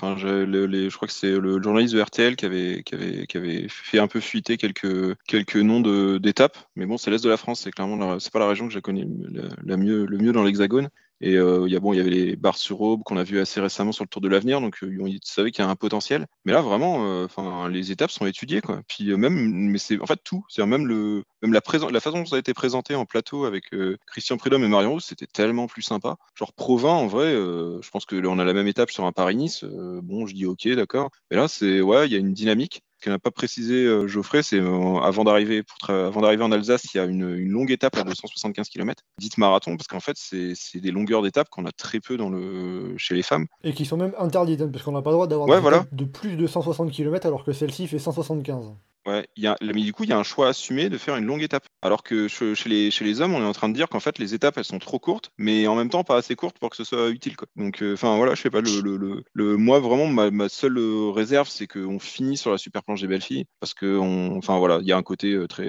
[0.90, 5.56] je crois que c'est le journaliste de RTL qui avait, fait un peu fuiter quelques,
[5.56, 5.80] noms
[6.18, 6.58] d'étapes.
[6.76, 8.72] Mais bon, c'est l'est de la France, c'est clairement, la- c'est pas la région que
[8.74, 10.90] je connais la, la mieux, le mieux dans l'Hexagone.
[11.22, 13.38] Et il y a bon, il y avait les barres sur aube qu'on a vu
[13.38, 16.26] assez récemment sur le Tour de l'avenir, donc ils savaient qu'il y a un potentiel.
[16.44, 18.82] Mais là, vraiment, enfin, les étapes sont étudiées, quoi.
[18.88, 21.60] Puis même, mais c'est en fait tout, c'est même le, même la,
[21.90, 23.64] la façon dont ça a été présenté en plateau avec
[24.06, 26.16] Christian Prudhomme et Marion Rousse, c'était tellement plus sympa.
[26.34, 29.64] Genre Provins, en vrai, je pense que on a la même étape sur un Paris-Nice.
[29.64, 31.10] bon, je dis ok, d'accord.
[31.30, 34.42] Mais là, c'est ouais, il y a une dynamique qu'on n'a pas précisé euh, Geoffrey,
[34.42, 38.04] c'est euh, avant d'arriver avant d'arriver en Alsace, il y a une, longue étape à
[38.04, 42.16] 275 km, dite marathon, parce qu'en fait c'est des longueurs d'étape qu'on a très peu
[42.16, 43.46] dans le chez les femmes.
[43.64, 46.04] Et qui sont même interdites, hein, parce qu'on n'a pas le droit d'avoir ouais, de
[46.04, 48.72] plus de 160 km alors que celle-ci fait 175.
[49.04, 51.26] Ouais, y a, mais du coup, il y a un choix assumé de faire une
[51.26, 51.66] longue étape.
[51.82, 54.18] Alors que chez les, chez les hommes, on est en train de dire qu'en fait,
[54.20, 56.76] les étapes, elles sont trop courtes, mais en même temps pas assez courtes pour que
[56.76, 57.34] ce soit utile.
[57.56, 58.60] Donc, euh, enfin, voilà, je sais pas.
[58.60, 62.84] Le, le, le, moi, vraiment, ma, seule euh, réserve, c'est qu'on finit sur la super
[62.84, 65.68] planche des belles filles, parce que, enfin, voilà, il y a un côté euh, très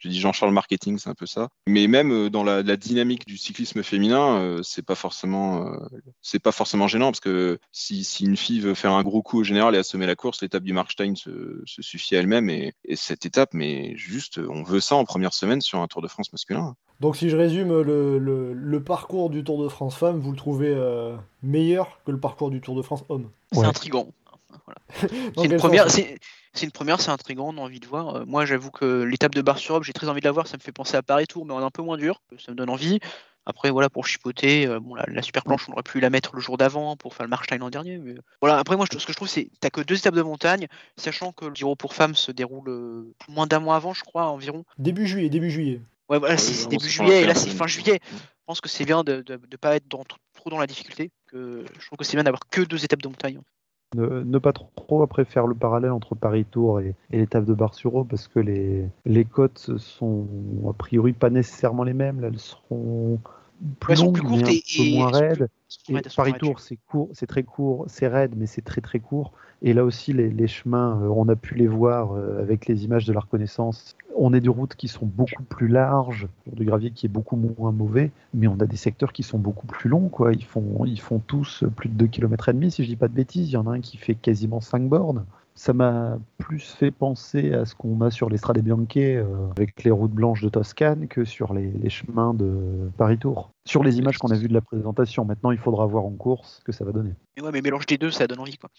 [0.00, 1.50] j'ai dit Jean-Charles Marketing, c'est un peu ça.
[1.66, 5.76] Mais même euh, dans la, dynamique du cyclisme féminin, euh, c'est pas forcément, euh,
[6.22, 9.44] c'est pas forcément gênant parce que si, une fille veut faire un gros coup au
[9.44, 13.50] général et assommer la course, l'étape du Markstein se, suffit à elle-même et, cette étape,
[13.52, 16.74] mais juste, on veut ça en première semaine sur un Tour de France masculin.
[17.00, 20.74] Donc si je résume le, parcours du Tour de France femme, vous le trouvez
[21.42, 23.30] meilleur que le parcours du Tour de France homme?
[23.52, 24.08] C'est intrigant.
[25.36, 25.86] c'est une première,
[26.52, 28.16] c'est une première, c'est intriguant, on a envie de voir.
[28.16, 30.46] Euh, moi, j'avoue que l'étape de Bar-sur-Aube, j'ai très envie de la voir.
[30.46, 32.22] Ça me fait penser à Paris-Tour, mais on est un peu moins dur.
[32.38, 32.98] Ça me donne envie.
[33.46, 36.40] Après, voilà, pour chipoter, euh, bon, la, super planche, on aurait pu la mettre le
[36.40, 37.98] jour d'avant pour faire le Marstein en dernier.
[37.98, 38.14] Mais...
[38.40, 41.32] Voilà, après, moi, ce que je trouve, c'est t'as que deux étapes de montagne, sachant
[41.32, 44.64] que le Giro pour femmes se déroule euh, moins d'un mois avant, je crois, environ.
[44.78, 45.80] Début juillet, début juillet.
[46.08, 48.00] Ouais, voilà, c'est début juillet, et là, c'est fin juillet.
[48.12, 51.10] Je pense que c'est bien de ne pas être trop dans la difficulté.
[51.28, 53.40] Que, je trouve que c'est bien d'avoir que deux étapes de montagne.
[53.96, 58.38] Ne, pas trop après faire le parallèle entre Paris-Tour et, l'étape de Bar-sur-Aube parce que
[58.38, 60.28] les, les côtes sont
[60.68, 62.22] a priori pas nécessairement les mêmes.
[62.22, 63.18] elles seront
[63.78, 65.48] plus longues, peu moins raides.
[66.16, 69.32] Paris-Tour, c'est court, c'est très court, c'est raide, mais c'est très très court.
[69.62, 73.04] Et là aussi, les, chemins, euh, on a pu les voir euh, avec les images
[73.04, 73.94] de la reconnaissance.
[74.16, 77.70] On a des routes qui sont beaucoup plus larges, du gravier qui est beaucoup moins
[77.70, 80.08] mauvais, mais on a des secteurs qui sont beaucoup plus longs.
[80.08, 80.32] Quoi.
[80.32, 83.08] Ils, font, ils font tous plus de 2 km et demi, si je dis pas
[83.08, 83.48] de bêtises.
[83.48, 85.26] Il y en a un qui fait quasiment 5 bornes.
[85.54, 89.84] Ça m'a plus fait penser à ce qu'on a sur les Strade Bianche euh, avec
[89.84, 93.50] les routes blanches de Toscane que sur les, chemins de Paris-Tour.
[93.66, 95.24] Sur les images qu'on a vues de la présentation.
[95.24, 97.12] Maintenant, il faudra voir en course ce que ça va donner.
[97.36, 98.56] Mais ouais, mais mélange des deux, ça donne envie.
[98.56, 98.70] quoi.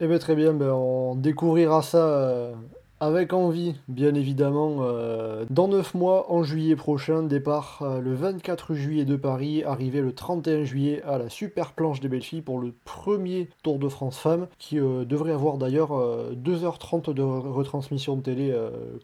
[0.00, 2.54] Eh bien très bien, ben, on découvrira ça euh,
[3.00, 8.74] avec envie, bien évidemment, euh, dans 9 mois, en juillet prochain, départ euh, le 24
[8.74, 12.58] juillet de Paris, arrivé le 31 juillet à la super planche des belles filles pour
[12.58, 18.54] le premier Tour de France Femmes, qui devrait avoir d'ailleurs 2h30 de retransmission de télé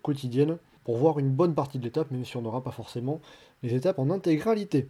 [0.03, 3.21] quotidienne, pour voir une bonne partie de l'étape, même si on n'aura pas forcément
[3.63, 4.89] les étapes en intégralité.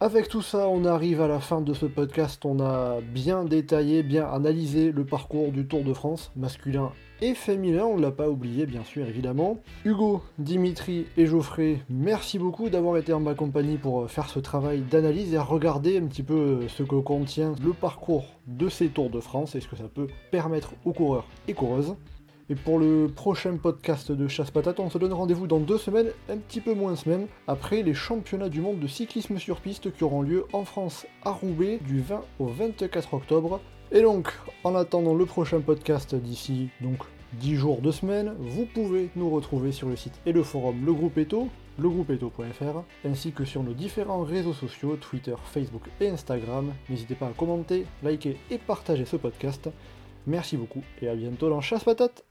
[0.00, 2.44] Avec tout ça, on arrive à la fin de ce podcast.
[2.44, 6.90] On a bien détaillé, bien analysé le parcours du Tour de France, masculin
[7.22, 7.84] et féminin.
[7.84, 9.58] On ne l'a pas oublié, bien sûr, évidemment.
[9.84, 14.80] Hugo, Dimitri et Geoffrey, merci beaucoup d'avoir été en ma compagnie pour faire ce travail
[14.80, 19.20] d'analyse et regarder un petit peu ce que contient le parcours de ces Tours de
[19.20, 21.94] France et ce que ça peut permettre aux coureurs et coureuses.
[22.50, 26.08] Et pour le prochain podcast de Chasse Patate, on se donne rendez-vous dans deux semaines,
[26.28, 30.02] un petit peu moins semaine, après les championnats du monde de cyclisme sur piste qui
[30.02, 33.60] auront lieu en France à Roubaix du 20 au 24 octobre.
[33.94, 34.32] Et donc,
[34.64, 36.96] en attendant le prochain podcast d'ici donc
[37.34, 40.94] 10 jours, 2 semaines, vous pouvez nous retrouver sur le site et le forum Le
[40.94, 46.72] Groupe Eto, legroupeeto.fr, ainsi que sur nos différents réseaux sociaux, Twitter, Facebook et Instagram.
[46.88, 49.68] N'hésitez pas à commenter, liker et partager ce podcast.
[50.26, 52.24] Merci beaucoup et à bientôt dans Chasse Patate